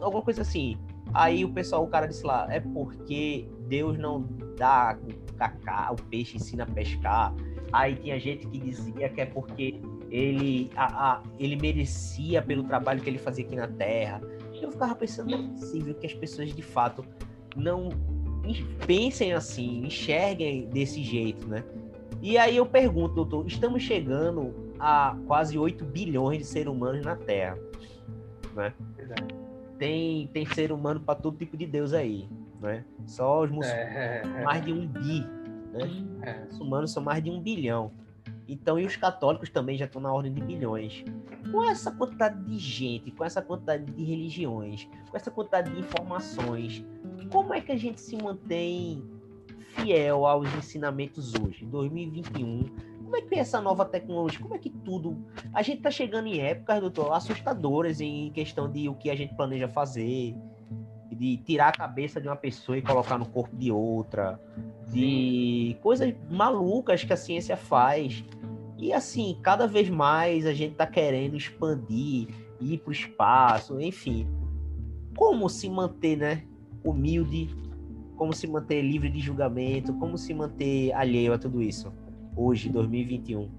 [0.00, 0.76] alguma coisa assim.
[1.14, 4.24] Aí o pessoal, o cara disse lá, é porque Deus não
[4.56, 7.32] dá o cacá, o peixe ensina a pescar.
[7.72, 9.80] Aí tinha gente que dizia que é porque
[10.10, 14.20] ele, a, a, ele merecia pelo trabalho que ele fazia aqui na Terra.
[14.60, 17.04] Eu ficava pensando, não é possível que as pessoas de fato
[17.56, 17.88] não
[18.86, 21.64] pensem assim, enxerguem desse jeito, né?
[22.20, 27.16] E aí eu pergunto, doutor, estamos chegando a quase 8 bilhões de seres humanos na
[27.16, 27.58] Terra,
[28.54, 28.74] né?
[28.96, 29.40] Verdade
[29.80, 32.28] tem, tem ser humano para todo tipo de Deus aí,
[32.60, 32.84] né?
[33.06, 35.26] Só os muçulmanos, é, mais de um bi,
[35.72, 35.80] né?
[36.22, 36.42] É.
[36.42, 37.90] Os muçulmanos são mais de um bilhão.
[38.50, 41.04] Então, e os católicos também já estão na ordem de bilhões.
[41.52, 46.84] Com essa quantidade de gente, com essa quantidade de religiões, com essa quantidade de informações,
[47.30, 49.08] como é que a gente se mantém
[49.76, 52.64] fiel aos ensinamentos hoje, 2021?
[53.04, 54.40] Como é que essa nova tecnologia?
[54.40, 55.24] Como é que tudo.
[55.54, 59.32] A gente está chegando em épocas, doutor, assustadoras em questão de o que a gente
[59.36, 60.34] planeja fazer,
[61.12, 64.40] de tirar a cabeça de uma pessoa e colocar no corpo de outra,
[64.92, 68.24] de coisas malucas que a ciência faz.
[68.78, 72.28] E assim, cada vez mais a gente está querendo expandir,
[72.60, 74.26] ir para o espaço, enfim.
[75.16, 76.44] Como se manter, né?
[76.82, 77.54] Humilde,
[78.16, 81.92] como se manter livre de julgamento, como se manter alheio a tudo isso
[82.36, 83.50] hoje, 2021?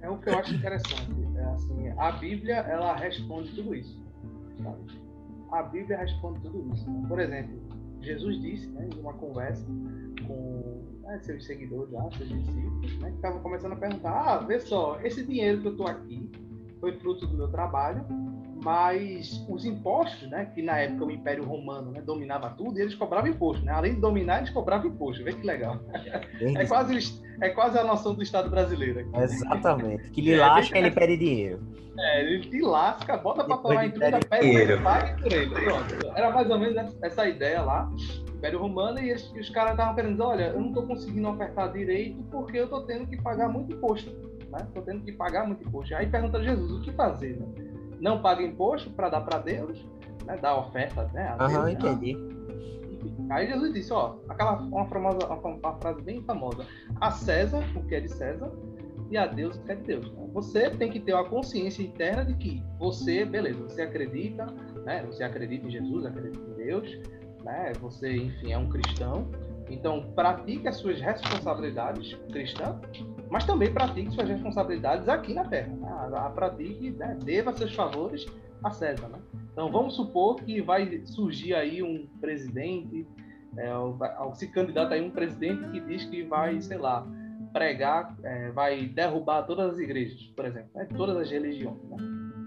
[0.00, 1.10] É o que eu acho interessante.
[1.36, 3.98] É assim, a Bíblia, ela responde tudo isso.
[4.62, 4.78] Sabe?
[5.52, 6.86] A Bíblia responde tudo isso.
[7.08, 7.60] Por exemplo,
[8.02, 9.64] Jesus disse, né, em uma conversa
[10.26, 14.58] com né, seus seguidores lá, seus discípulos, né, que estavam começando a perguntar: ah, vê
[14.60, 16.30] só, esse dinheiro que eu estou aqui
[16.80, 18.04] foi fruto do meu trabalho,
[18.62, 22.94] mas os impostos, né, que na época o Império Romano né, dominava tudo, e eles
[22.94, 23.72] cobravam imposto, né?
[23.72, 25.24] Além de dominar, eles cobravam imposto.
[25.24, 25.78] Vê que legal.
[26.40, 29.00] É quase, é quase a noção do Estado brasileiro.
[29.00, 29.10] Aqui.
[29.16, 30.10] Exatamente.
[30.10, 31.60] Que lhe lasca, ele pede dinheiro.
[31.98, 35.54] É, ele te lasca, bota para falar em tudo, pede, pague por ele.
[35.54, 36.12] Pronto.
[36.14, 37.90] Era mais ou menos essa ideia lá.
[38.36, 41.70] Império Romano e, eles, e os caras estavam querendo olha, eu não estou conseguindo ofertar
[41.72, 44.10] direito porque eu estou tendo que pagar muito imposto,
[44.50, 44.60] né?
[44.66, 45.94] Estou tendo que pagar muito imposto.
[45.94, 47.38] Aí pergunta a Jesus, o que fazer?
[47.38, 47.69] Né?
[48.00, 49.86] Não paga imposto para dar para Deus,
[50.24, 51.36] né, dar oferta, né?
[51.38, 52.40] Aham, uhum, entendi.
[53.30, 56.66] Aí Jesus disse, ó, aquela uma, famosa, uma, uma, frase bem famosa:
[57.00, 58.50] a César o que é de César
[59.10, 60.12] e a Deus o que é de Deus.
[60.32, 64.46] Você tem que ter uma consciência interna de que você, beleza, você acredita,
[64.84, 65.04] né?
[65.06, 66.98] Você acredita em Jesus, acredita em Deus,
[67.44, 67.72] né?
[67.80, 69.28] Você, enfim, é um cristão.
[69.70, 72.76] Então, pratique as suas responsabilidades cristãs,
[73.30, 75.72] mas também pratique suas responsabilidades aqui na Terra.
[75.74, 75.88] Né?
[76.16, 77.16] A, pratique, né?
[77.22, 78.26] deva seus favores
[78.62, 79.08] a César.
[79.08, 79.18] Né?
[79.52, 83.06] Então, vamos supor que vai surgir aí um presidente
[83.56, 87.06] é, se candidata aí um presidente que diz que vai, sei lá,
[87.52, 90.86] pregar, é, vai derrubar todas as igrejas, por exemplo, né?
[90.96, 91.82] todas as religiões.
[91.88, 91.96] Né?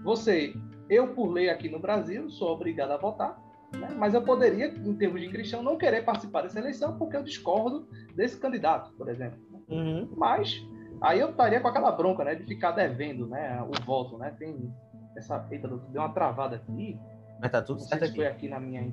[0.02, 0.54] Você,
[0.88, 3.38] eu por lei aqui no Brasil, sou obrigado a votar,
[3.76, 3.94] né?
[3.96, 7.88] mas eu poderia, em termos de cristão, não querer participar dessa eleição porque eu discordo
[8.14, 9.38] desse candidato, por exemplo.
[9.50, 9.60] Né?
[9.68, 10.08] Uhum.
[10.16, 10.66] Mas
[11.00, 14.34] aí eu estaria com aquela bronca, né, de ficar devendo, né, o voto, né?
[14.38, 14.72] Tem
[15.16, 16.98] essa, eita, deu uma travada aqui.
[17.40, 18.16] Mas tá tudo certo aqui.
[18.16, 18.92] Foi aqui na minha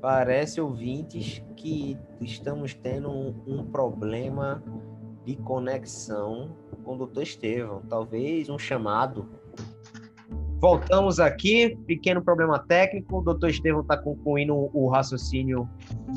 [0.00, 4.62] Parece, ouvintes, que estamos tendo um, um problema
[5.26, 7.82] de conexão com o doutor Estevão.
[7.86, 9.28] Talvez um chamado.
[10.60, 13.18] Voltamos aqui, pequeno problema técnico.
[13.18, 15.66] O doutor Estevão está concluindo o raciocínio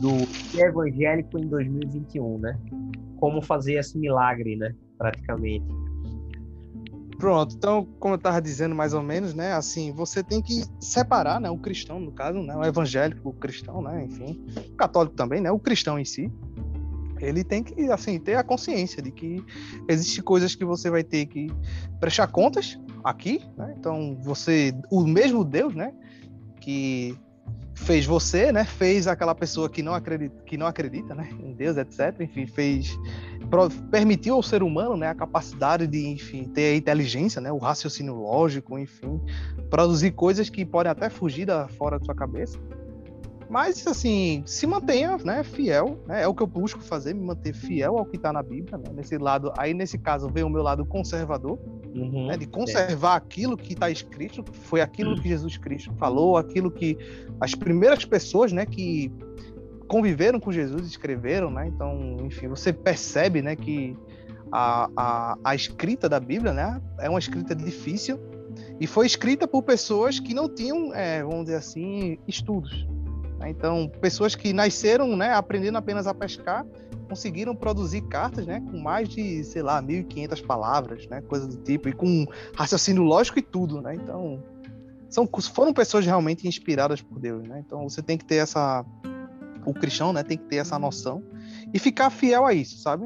[0.01, 2.59] do evangélico em 2021, né?
[3.17, 4.75] Como fazer esse milagre, né?
[4.97, 5.65] Praticamente.
[7.17, 11.39] Pronto, então, como eu estava dizendo mais ou menos, né, assim, você tem que separar,
[11.39, 15.39] né, o cristão, no caso, né, o evangélico, o cristão, né, enfim, o católico também,
[15.39, 16.29] né, o cristão em si,
[17.21, 19.41] ele tem que, assim, ter a consciência de que
[19.87, 21.47] existem coisas que você vai ter que
[21.97, 25.93] prestar contas aqui, né, então, você, o mesmo Deus, né,
[26.59, 27.17] que
[27.75, 28.63] fez você, né?
[28.63, 31.29] Fez aquela pessoa que não acredita, que não acredita, né?
[31.39, 32.15] Em Deus, etc.
[32.21, 32.97] Enfim, fez
[33.91, 38.15] permitiu ao ser humano, né, a capacidade de, enfim, ter a inteligência, né, o raciocínio
[38.15, 39.21] lógico, enfim,
[39.69, 42.57] produzir coisas que podem até fugir da fora da sua cabeça.
[43.53, 47.53] Mas assim, se mantenha, né, fiel, né, é o que eu busco fazer, me manter
[47.53, 49.53] fiel ao que está na Bíblia, né, nesse lado.
[49.55, 51.59] Aí nesse caso vem o meu lado conservador,
[51.93, 53.17] uhum, né, de conservar é.
[53.17, 56.97] aquilo que está escrito, foi aquilo que Jesus Cristo falou, aquilo que
[57.39, 59.11] as primeiras pessoas, né, que
[59.87, 61.67] conviveram com Jesus, escreveram, né?
[61.67, 63.95] Então, enfim, você percebe, né, que
[64.51, 68.19] a, a, a escrita da Bíblia, né, é uma escrita difícil
[68.79, 72.87] e foi escrita por pessoas que não tinham, é, vamos dizer assim, estudos.
[73.43, 73.49] Né?
[73.49, 76.65] Então, pessoas que nasceram, né, aprendendo apenas a pescar,
[77.09, 81.89] conseguiram produzir cartas, né, com mais de, sei lá, 1.500 palavras, né, coisa do tipo,
[81.89, 82.25] e com
[82.55, 83.95] raciocínio lógico e tudo, né?
[83.95, 84.41] Então,
[85.09, 87.61] são, foram pessoas realmente inspiradas por Deus, né?
[87.65, 88.85] Então, você tem que ter essa
[89.65, 91.23] o cristão, né, tem que ter essa noção
[91.73, 93.05] e ficar fiel a isso, sabe?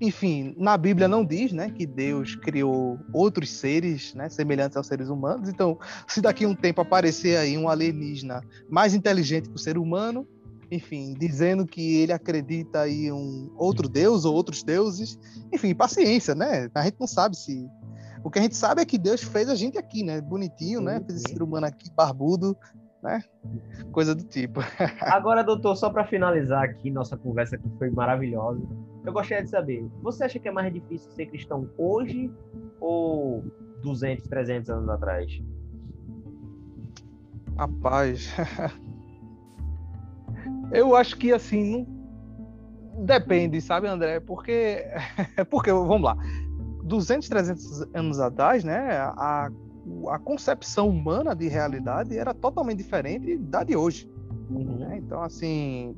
[0.00, 5.08] Enfim, na Bíblia não diz, né, que Deus criou outros seres, né, semelhantes aos seres
[5.08, 5.48] humanos.
[5.48, 9.78] Então, se daqui a um tempo aparecer aí um alienígena mais inteligente que o ser
[9.78, 10.26] humano,
[10.70, 15.18] enfim, dizendo que ele acredita em um outro deus ou outros deuses,
[15.52, 16.68] enfim, paciência, né?
[16.74, 17.66] A gente não sabe se
[18.24, 20.20] o que a gente sabe é que Deus fez a gente aqui, né?
[20.20, 21.00] Bonitinho, né?
[21.06, 22.56] Fez esse ser humano aqui, barbudo,
[23.04, 23.22] né?
[23.92, 24.60] Coisa do tipo.
[25.02, 28.66] Agora, doutor, só para finalizar aqui nossa conversa que foi maravilhosa,
[29.04, 32.32] eu gostaria de saber, você acha que é mais difícil ser cristão hoje
[32.80, 33.44] ou
[33.82, 35.42] 200, 300 anos atrás?
[37.56, 38.34] Rapaz,
[40.72, 41.86] eu acho que assim
[42.98, 44.18] depende, sabe, André?
[44.18, 44.86] Porque
[45.50, 46.16] porque vamos lá,
[46.82, 49.50] 200, 300 anos atrás, né, a
[50.08, 54.08] a concepção humana de realidade era totalmente diferente da de hoje.
[54.50, 54.78] Uhum.
[54.78, 54.98] Né?
[54.98, 55.96] Então, assim,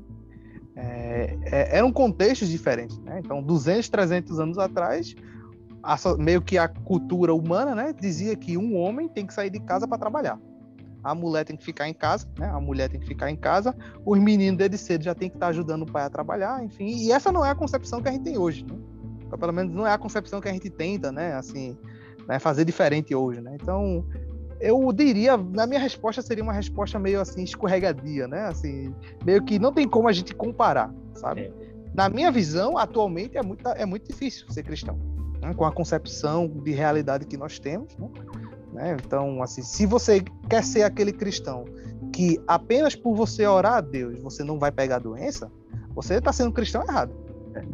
[0.75, 2.99] é, é, eram contextos diferentes.
[2.99, 3.21] Né?
[3.25, 5.15] Então, 200, 300 anos atrás,
[5.83, 9.61] a, meio que a cultura humana né, dizia que um homem tem que sair de
[9.61, 10.39] casa para trabalhar.
[11.03, 12.49] A mulher tem que ficar em casa, né?
[12.49, 13.73] A mulher tem que ficar em casa.
[14.05, 16.89] Os meninos desde cedo já tem que estar ajudando o pai a trabalhar, enfim.
[16.89, 18.77] E essa não é a concepção que a gente tem hoje, né?
[19.25, 21.35] Então, pelo menos não é a concepção que a gente tenta, né?
[21.35, 21.79] Assim,
[22.29, 23.57] né, fazer diferente hoje, né?
[23.61, 24.05] Então,
[24.61, 28.47] eu diria, na minha resposta seria uma resposta meio assim escorregadia, né?
[28.47, 31.43] Assim, meio que não tem como a gente comparar, sabe?
[31.43, 31.53] É.
[31.95, 34.99] Na minha visão, atualmente é muito, é muito difícil ser cristão,
[35.41, 35.55] né?
[35.55, 38.09] com a concepção de realidade que nós temos, né?
[38.73, 38.97] né?
[39.05, 41.65] Então, assim, se você quer ser aquele cristão
[42.13, 45.51] que apenas por você orar a Deus você não vai pegar a doença,
[45.95, 47.15] você está sendo cristão errado.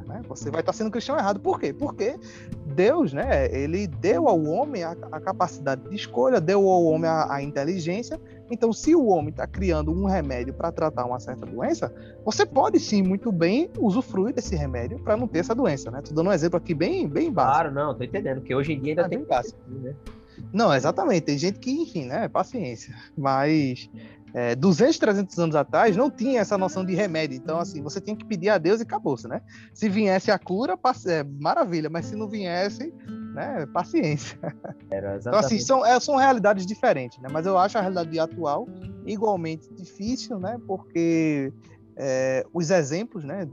[0.06, 0.22] Né?
[0.28, 1.40] Você vai estar sendo cristão errado.
[1.40, 1.72] Por quê?
[1.72, 2.16] Porque
[2.72, 7.34] Deus, né, ele deu ao homem a, a capacidade de escolha, deu ao homem a,
[7.34, 8.20] a inteligência.
[8.50, 11.94] Então, se o homem está criando um remédio para tratar uma certa doença,
[12.24, 16.02] você pode sim muito bem usufruir desse remédio para não ter essa doença, né?
[16.02, 17.54] Tô dando um exemplo aqui bem, bem básico.
[17.54, 19.94] Claro, não, tô entendendo, porque hoje em dia ainda ah, tem básico, né?
[20.52, 21.22] Não, exatamente.
[21.22, 22.28] Tem gente que, enfim, né?
[22.28, 22.94] Paciência.
[23.16, 23.88] Mas
[24.34, 27.36] é, 200, 300 anos atrás não tinha essa noção de remédio.
[27.36, 29.42] Então, assim, você tinha que pedir a Deus e acabou-se, né?
[29.74, 32.92] Se viesse a cura, é, maravilha, mas se não viesse,
[33.34, 34.38] né, paciência.
[35.20, 37.28] então, assim, são, é, são realidades diferentes, né?
[37.30, 38.66] Mas eu acho a realidade atual
[39.06, 40.58] igualmente difícil, né?
[40.66, 41.52] Porque
[41.96, 43.48] é, os exemplos, né?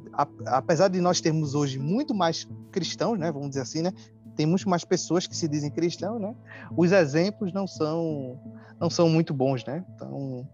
[0.46, 3.32] Apesar de nós termos hoje muito mais cristãos, né?
[3.32, 3.92] Vamos dizer assim, né?
[4.36, 6.34] Tem muito mais pessoas que se dizem cristãos, né?
[6.78, 8.40] Os exemplos não são
[8.80, 9.84] não são muito bons, né?
[9.94, 10.48] Então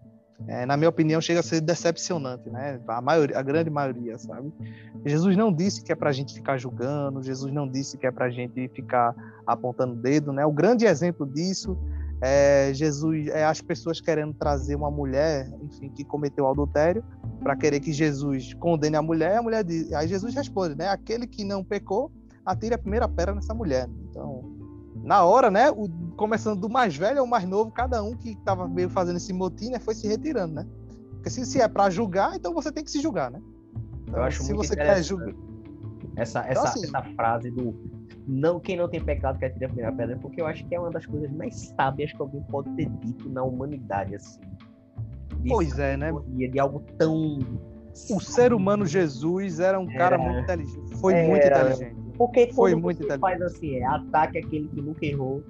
[0.46, 2.78] é, na minha opinião, chega a ser decepcionante, né?
[2.86, 4.52] A maioria, a grande maioria, sabe?
[5.04, 8.10] Jesus não disse que é para a gente ficar julgando, Jesus não disse que é
[8.10, 9.14] para a gente ficar
[9.46, 10.44] apontando o dedo, né?
[10.44, 11.76] O grande exemplo disso
[12.20, 17.02] é Jesus, é as pessoas querendo trazer uma mulher, enfim, que cometeu adultério,
[17.42, 20.88] para querer que Jesus condene a mulher, a mulher diz, aí Jesus responde, né?
[20.88, 22.10] Aquele que não pecou,
[22.44, 23.88] atire a primeira pedra nessa mulher.
[24.10, 24.55] Então,
[25.06, 25.70] na hora, né?
[25.70, 29.32] O, começando do mais velho ao mais novo, cada um que estava meio fazendo esse
[29.32, 30.66] motim, né, foi se retirando, né?
[31.12, 33.40] Porque se, se é para julgar, então você tem que se julgar, né?
[34.02, 35.34] Então, Eu acho se muito você quer julgar
[36.16, 37.74] essa, essa, então, assim, essa frase do
[38.26, 40.80] não quem não tem pecado quer tirar a primeira pedra, porque eu acho que é
[40.80, 44.40] uma das coisas mais sábias que alguém pode ter dito na humanidade, assim.
[45.40, 46.10] De pois é, né?
[46.28, 47.38] De algo tão.
[48.10, 50.96] O ser humano Jesus era um cara muito inteligente.
[50.96, 51.28] Foi era.
[51.28, 52.05] muito inteligente.
[52.16, 55.42] Porque foi muito você faz assim, é ataque aquele que nunca errou,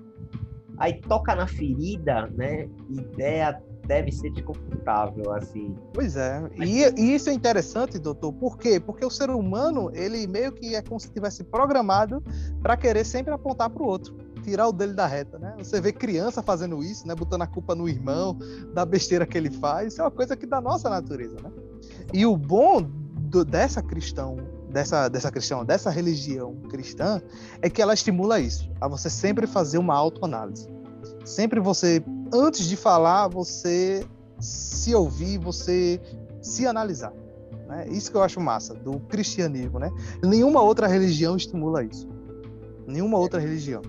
[0.78, 2.68] aí toca na ferida, né?
[2.90, 5.76] Ideia deve ser desconfortável, assim.
[5.94, 6.42] Pois é.
[6.56, 8.32] E, e, isso é interessante, doutor.
[8.32, 8.80] Por quê?
[8.80, 12.22] Porque o ser humano, ele meio que é como se tivesse programado
[12.60, 14.16] para querer sempre apontar para o outro.
[14.42, 15.54] Tirar o dele da reta, né?
[15.58, 17.14] Você vê criança fazendo isso, né?
[17.14, 18.36] Botando a culpa no irmão,
[18.74, 19.92] da besteira que ele faz.
[19.92, 21.50] Isso é uma coisa que da nossa natureza, né?
[22.12, 24.36] E o bom do, dessa cristão,
[24.76, 27.22] dessa, dessa cristão, dessa religião cristã,
[27.62, 30.68] é que ela estimula isso, a você sempre fazer uma autoanálise.
[31.24, 34.06] Sempre você antes de falar, você
[34.38, 35.98] se ouvir, você
[36.42, 37.14] se analisar.
[37.66, 37.88] Né?
[37.88, 39.90] Isso que eu acho massa do cristianismo, né?
[40.22, 42.06] Nenhuma outra religião estimula isso.
[42.86, 43.80] Nenhuma outra religião.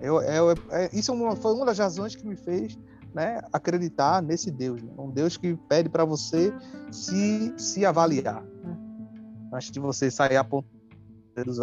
[0.00, 2.78] Eu, eu, é, isso é foi uma das razões que me fez
[3.12, 4.90] né, acreditar nesse Deus, né?
[4.96, 6.52] um Deus que pede para você
[6.90, 8.77] se, se avaliar, né?
[9.52, 10.68] Antes de você sair a ponta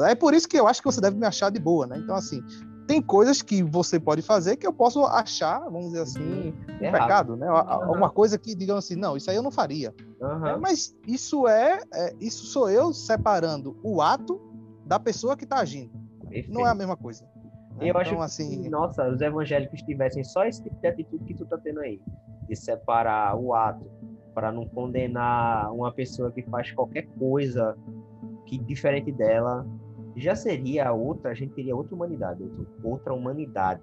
[0.10, 1.98] É por isso que eu acho que você deve me achar de boa, né?
[1.98, 2.42] Então assim,
[2.88, 7.36] tem coisas que você pode fazer que eu posso achar, vamos dizer assim, um pecado,
[7.36, 7.50] né?
[7.50, 7.58] Uhum.
[7.58, 9.94] Alguma coisa que digam assim, não, isso aí eu não faria.
[10.22, 10.48] Uhum.
[10.48, 14.40] É, mas isso é, é, isso sou eu separando o ato
[14.86, 15.92] da pessoa que está agindo.
[16.22, 16.54] Perfeito.
[16.54, 17.24] Não é a mesma coisa.
[17.24, 17.30] Né?
[17.82, 21.34] Eu então, acho assim, que, nossa, os evangélicos tivessem só esse tipo de atitude que
[21.34, 22.00] tu tá tendo aí,
[22.48, 23.86] de separar o ato
[24.36, 27.76] para não condenar uma pessoa que faz qualquer coisa
[28.46, 29.66] que diferente dela
[30.16, 32.44] já seria outra, a gente teria outra humanidade,
[32.84, 33.82] outra humanidade.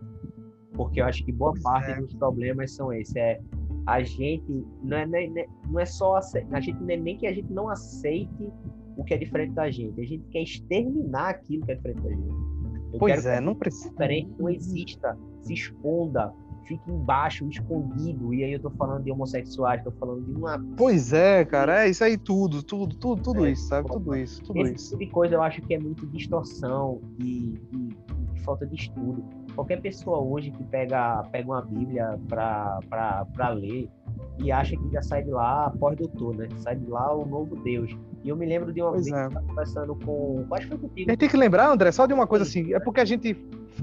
[0.75, 2.01] Porque eu acho que boa parte é.
[2.01, 3.17] dos problemas são esses.
[3.17, 3.41] É
[3.87, 7.69] a gente não é, não é só a gente é nem que a gente não
[7.69, 8.53] aceite
[8.97, 12.11] o que é diferente da gente, a gente quer exterminar aquilo que é diferente da
[12.11, 12.53] gente.
[12.93, 13.91] Eu pois é, não precisa.
[13.91, 16.33] Diferente não exista, se esconda,
[16.65, 18.33] fica embaixo, escondido.
[18.33, 20.63] E aí eu tô falando de homossexuais, tô falando de uma.
[20.77, 23.89] Pois é, cara, é isso aí tudo, tudo, tudo, tudo é, isso, sabe?
[23.89, 24.91] Tudo isso, tudo esse isso.
[24.91, 27.97] tipo de coisa eu acho que é muito distorção e, e,
[28.35, 29.25] e falta de estudo.
[29.55, 33.91] Qualquer pessoa hoje que pega, pega uma Bíblia para ler
[34.39, 36.49] e acha que já sai de lá pós-doutor, né?
[36.59, 37.95] Sai de lá o novo Deus.
[38.25, 39.29] E eu me lembro de uma pois vez é.
[39.29, 40.47] que eu conversando com.
[40.53, 41.11] Acho que foi contigo.
[41.11, 42.73] A gente tem que lembrar, André, só de uma coisa assim.
[42.73, 43.35] É porque a gente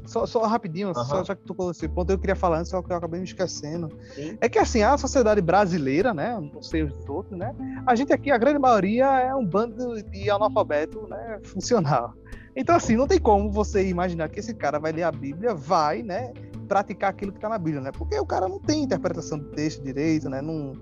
[0.06, 2.82] só, só rapidinho, só, já que tu colocou esse ponto, eu queria falar antes, só
[2.82, 3.90] que eu acabei me esquecendo.
[4.16, 4.38] Sim.
[4.42, 6.40] É que assim, a sociedade brasileira, né?
[6.54, 7.56] Não sei os outros, né?
[7.86, 11.40] A gente aqui, a grande maioria, é um bando de analfabeto, né?
[11.44, 12.14] Funcional.
[12.56, 16.02] Então, assim, não tem como você imaginar que esse cara vai ler a Bíblia, vai,
[16.04, 16.34] né?
[16.68, 17.92] Praticar aquilo que está na Bíblia, né?
[17.92, 20.42] Porque o cara não tem interpretação do texto direito, né?
[20.42, 20.74] Não,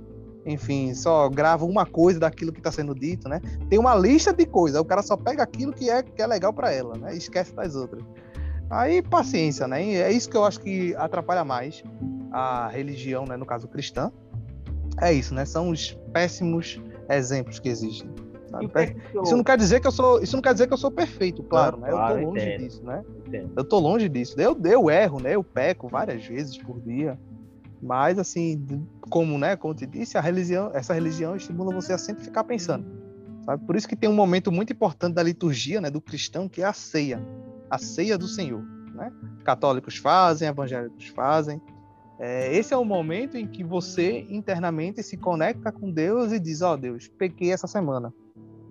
[0.45, 3.41] enfim, só grava uma coisa daquilo que está sendo dito, né?
[3.70, 6.53] Tem uma lista de coisas, o cara só pega aquilo que é, que é legal
[6.53, 7.16] para ela, né?
[7.16, 8.01] Esquece das outras.
[8.70, 9.93] Aí, paciência, né?
[9.93, 11.84] É isso que eu acho que atrapalha mais
[12.32, 13.38] a religião, né?
[13.38, 14.11] No caso cristã.
[15.01, 15.45] É isso, né?
[15.45, 18.09] São os péssimos exemplos que existem.
[19.24, 21.43] Isso não quer dizer que eu sou, isso não quer dizer que eu sou perfeito,
[21.43, 21.89] claro, né?
[21.91, 22.63] Eu tô longe entendo.
[22.63, 23.03] disso, né?
[23.26, 23.51] Entendo.
[23.55, 24.39] Eu tô longe disso.
[24.39, 25.36] Eu, eu erro, né?
[25.36, 27.18] Eu peco várias vezes por dia.
[27.82, 28.65] Mas assim,
[29.01, 32.86] como, né, como te disse, a religião, essa religião estimula você a sempre ficar pensando.
[33.45, 33.63] Sabe?
[33.65, 36.65] Por isso que tem um momento muito importante da liturgia, né, do cristão, que é
[36.65, 37.22] a ceia
[37.70, 38.63] a ceia do Senhor.
[38.93, 39.11] Né?
[39.43, 41.61] Católicos fazem, evangélicos fazem.
[42.20, 46.61] É, esse é o momento em que você internamente se conecta com Deus e diz:
[46.61, 48.11] Ó oh, Deus, pequei essa semana.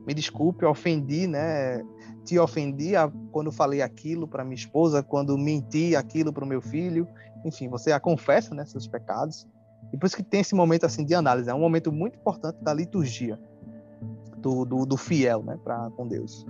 [0.06, 1.84] Me desculpe, ofendi, né?
[2.24, 2.92] Te ofendi
[3.30, 7.06] quando falei aquilo para minha esposa, quando menti aquilo para o meu filho.
[7.44, 9.46] Enfim, você a confessa, né, seus pecados.
[9.92, 11.48] E por isso que tem esse momento assim de análise.
[11.48, 13.38] É um momento muito importante da liturgia
[14.38, 16.44] do, do, do fiel, né, para com Deus.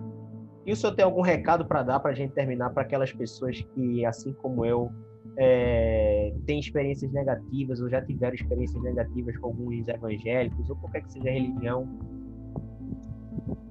[0.67, 3.65] E o senhor tem algum recado para dar para a gente terminar para aquelas pessoas
[3.73, 4.91] que, assim como eu,
[5.39, 11.13] é, têm experiências negativas ou já tiveram experiências negativas com alguns evangélicos ou qualquer que
[11.13, 11.89] seja a religião?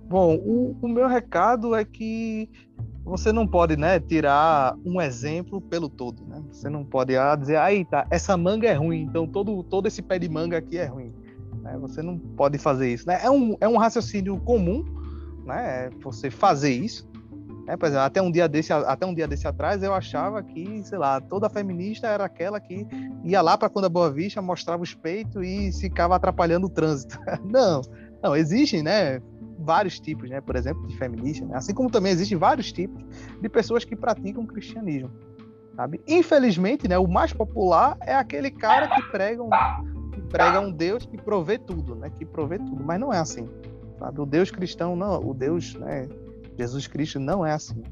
[0.07, 2.49] Bom, o, o meu recado é que
[3.03, 6.41] você não pode, né, tirar um exemplo pelo todo, né?
[6.49, 10.01] Você não pode ah, dizer, aí tá, essa manga é ruim, então todo, todo esse
[10.01, 11.13] pé de manga aqui é ruim.
[11.61, 11.77] Né?
[11.81, 13.19] Você não pode fazer isso, né?
[13.21, 14.83] É um, é um raciocínio comum,
[15.45, 15.89] né?
[16.01, 17.07] Você fazer isso.
[17.65, 17.75] Né?
[17.77, 20.97] Por exemplo, até um dia desse, até um dia desse atrás, eu achava que, sei
[20.97, 22.87] lá, toda feminista era aquela que
[23.23, 27.19] ia lá para quando a Boa Vista mostrava os peitos e ficava atrapalhando o trânsito.
[27.43, 27.81] não,
[28.21, 29.21] não existem, né?
[29.57, 30.41] vários tipos, né?
[30.41, 31.57] Por exemplo, de feminista, né?
[31.57, 33.03] assim como também existem vários tipos
[33.41, 35.09] de pessoas que praticam cristianismo,
[35.75, 36.01] sabe?
[36.07, 36.97] Infelizmente, né?
[36.97, 39.49] O mais popular é aquele cara que prega um,
[40.11, 42.09] que prega um Deus que provê tudo, né?
[42.09, 43.49] Que provê tudo, mas não é assim,
[43.99, 44.21] sabe?
[44.21, 46.07] O Deus cristão não, o Deus, né?
[46.57, 47.83] Jesus Cristo não é assim.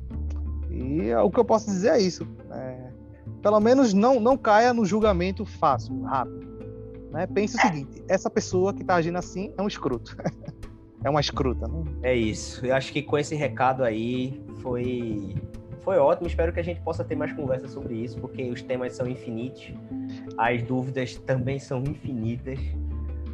[0.69, 2.27] E o que eu posso dizer é isso.
[2.47, 2.91] Né?
[3.41, 6.53] Pelo menos não não caia no julgamento fácil, rápido.
[7.11, 7.27] Né?
[7.27, 10.15] Pense o seguinte: essa pessoa que está agindo assim é um escroto.
[11.03, 11.83] é uma escruta, né?
[12.01, 12.65] É isso.
[12.65, 15.35] Eu acho que com esse recado aí foi
[15.83, 16.27] foi ótimo.
[16.27, 19.73] Espero que a gente possa ter mais conversa sobre isso, porque os temas são infinitos,
[20.37, 22.57] as dúvidas também são infinitas,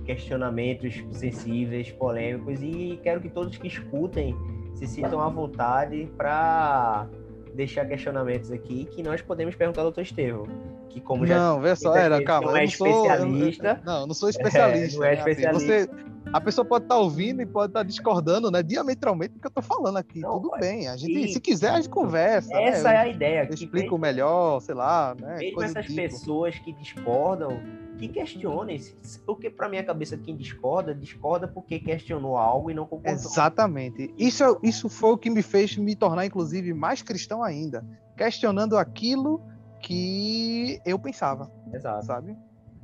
[0.10, 4.36] questionamentos sensíveis, polêmicos, e quero que todos que escutem
[4.74, 7.08] se sintam à vontade para
[7.54, 10.02] deixar questionamentos aqui que nós podemos perguntar ao Dr.
[10.02, 10.48] Estevam.
[10.90, 13.76] Que como já não, vê só, era, calma, não é especialista.
[13.76, 14.96] Sou, não, não sou especialista.
[14.96, 15.68] É, não é especialista.
[15.68, 15.78] Né?
[15.78, 18.64] Assim, você, a pessoa pode estar tá ouvindo e pode estar tá discordando, né?
[18.64, 20.22] Diametralmente do que eu estou falando aqui.
[20.22, 20.88] Não, Tudo bem.
[20.88, 22.50] A gente, se quiser, a gente conversa.
[22.50, 22.64] Né?
[22.64, 22.96] Essa né?
[22.96, 23.48] é a ideia.
[23.48, 25.38] Eu explico melhor, sei lá, né?
[25.38, 25.98] Mesmo essas tipo.
[25.98, 27.62] pessoas que discordam,
[28.00, 28.80] que questionem,
[29.26, 33.14] porque para minha cabeça quem discorda, discorda porque questionou algo e não concordou.
[33.14, 34.14] Exatamente.
[34.18, 37.86] Isso, isso foi o que me fez me tornar, inclusive, mais cristão ainda.
[38.16, 39.42] Questionando aquilo
[39.82, 41.52] que eu pensava.
[41.74, 42.06] Exato.
[42.06, 42.38] Sabe?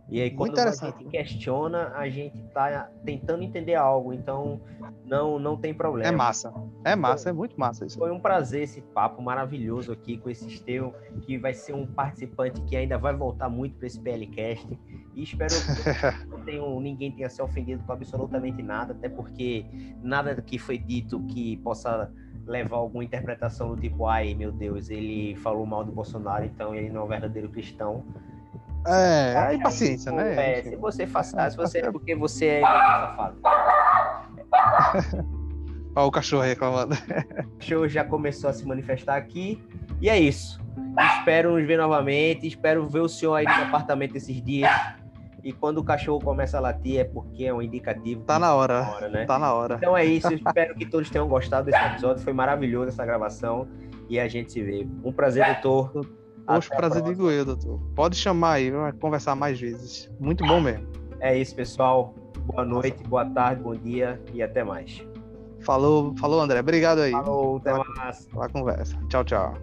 [0.08, 4.62] E aí, quando a gente questiona, a gente está tentando entender algo, então
[5.04, 6.08] não, não tem problema.
[6.08, 6.54] É massa.
[6.84, 7.98] É massa, é muito massa isso.
[7.98, 12.62] Foi um prazer esse papo maravilhoso aqui com esse Esteu, que vai ser um participante
[12.62, 14.80] que ainda vai voltar muito para esse PLCast.
[15.16, 19.66] E espero que não tenham, ninguém tenha se ofendido com absolutamente nada, até porque
[20.04, 22.12] nada que foi dito que possa
[22.46, 26.90] levar alguma interpretação do tipo, ai meu Deus, ele falou mal do Bolsonaro, então ele
[26.90, 28.06] não é um verdadeiro cristão.
[28.86, 30.60] É, aí paciência, né?
[30.60, 33.38] É, se você faz, ah, se você é porque você é safado.
[35.96, 36.94] Olha o cachorro reclamando.
[36.94, 39.64] O cachorro já começou a se manifestar aqui.
[40.02, 40.60] E é isso.
[41.18, 42.46] Espero nos ver novamente.
[42.46, 44.70] Espero ver o senhor aí no apartamento esses dias.
[45.42, 48.24] E quando o cachorro começa a latir é porque é um indicativo.
[48.24, 48.82] Tá na hora.
[48.82, 49.26] Tá na hora, né?
[49.26, 49.76] Tá na hora.
[49.76, 50.34] Então é isso.
[50.34, 52.24] Espero que todos tenham gostado desse episódio.
[52.24, 53.68] Foi maravilhoso essa gravação.
[54.10, 54.88] E a gente se vê.
[55.04, 56.06] Um prazer, doutor.
[56.46, 57.80] Poxa, prazer digo eu, doutor.
[57.96, 60.12] Pode chamar aí, vai conversar mais vezes.
[60.20, 60.88] Muito bom mesmo.
[61.20, 62.14] É isso, pessoal.
[62.46, 65.04] Boa noite, boa tarde, bom dia e até mais.
[65.62, 66.60] Falou, falou, André.
[66.60, 67.12] Obrigado aí.
[67.12, 68.26] Falou, até mais.
[68.28, 68.96] Pela conversa.
[69.10, 69.54] Tchau, tchau.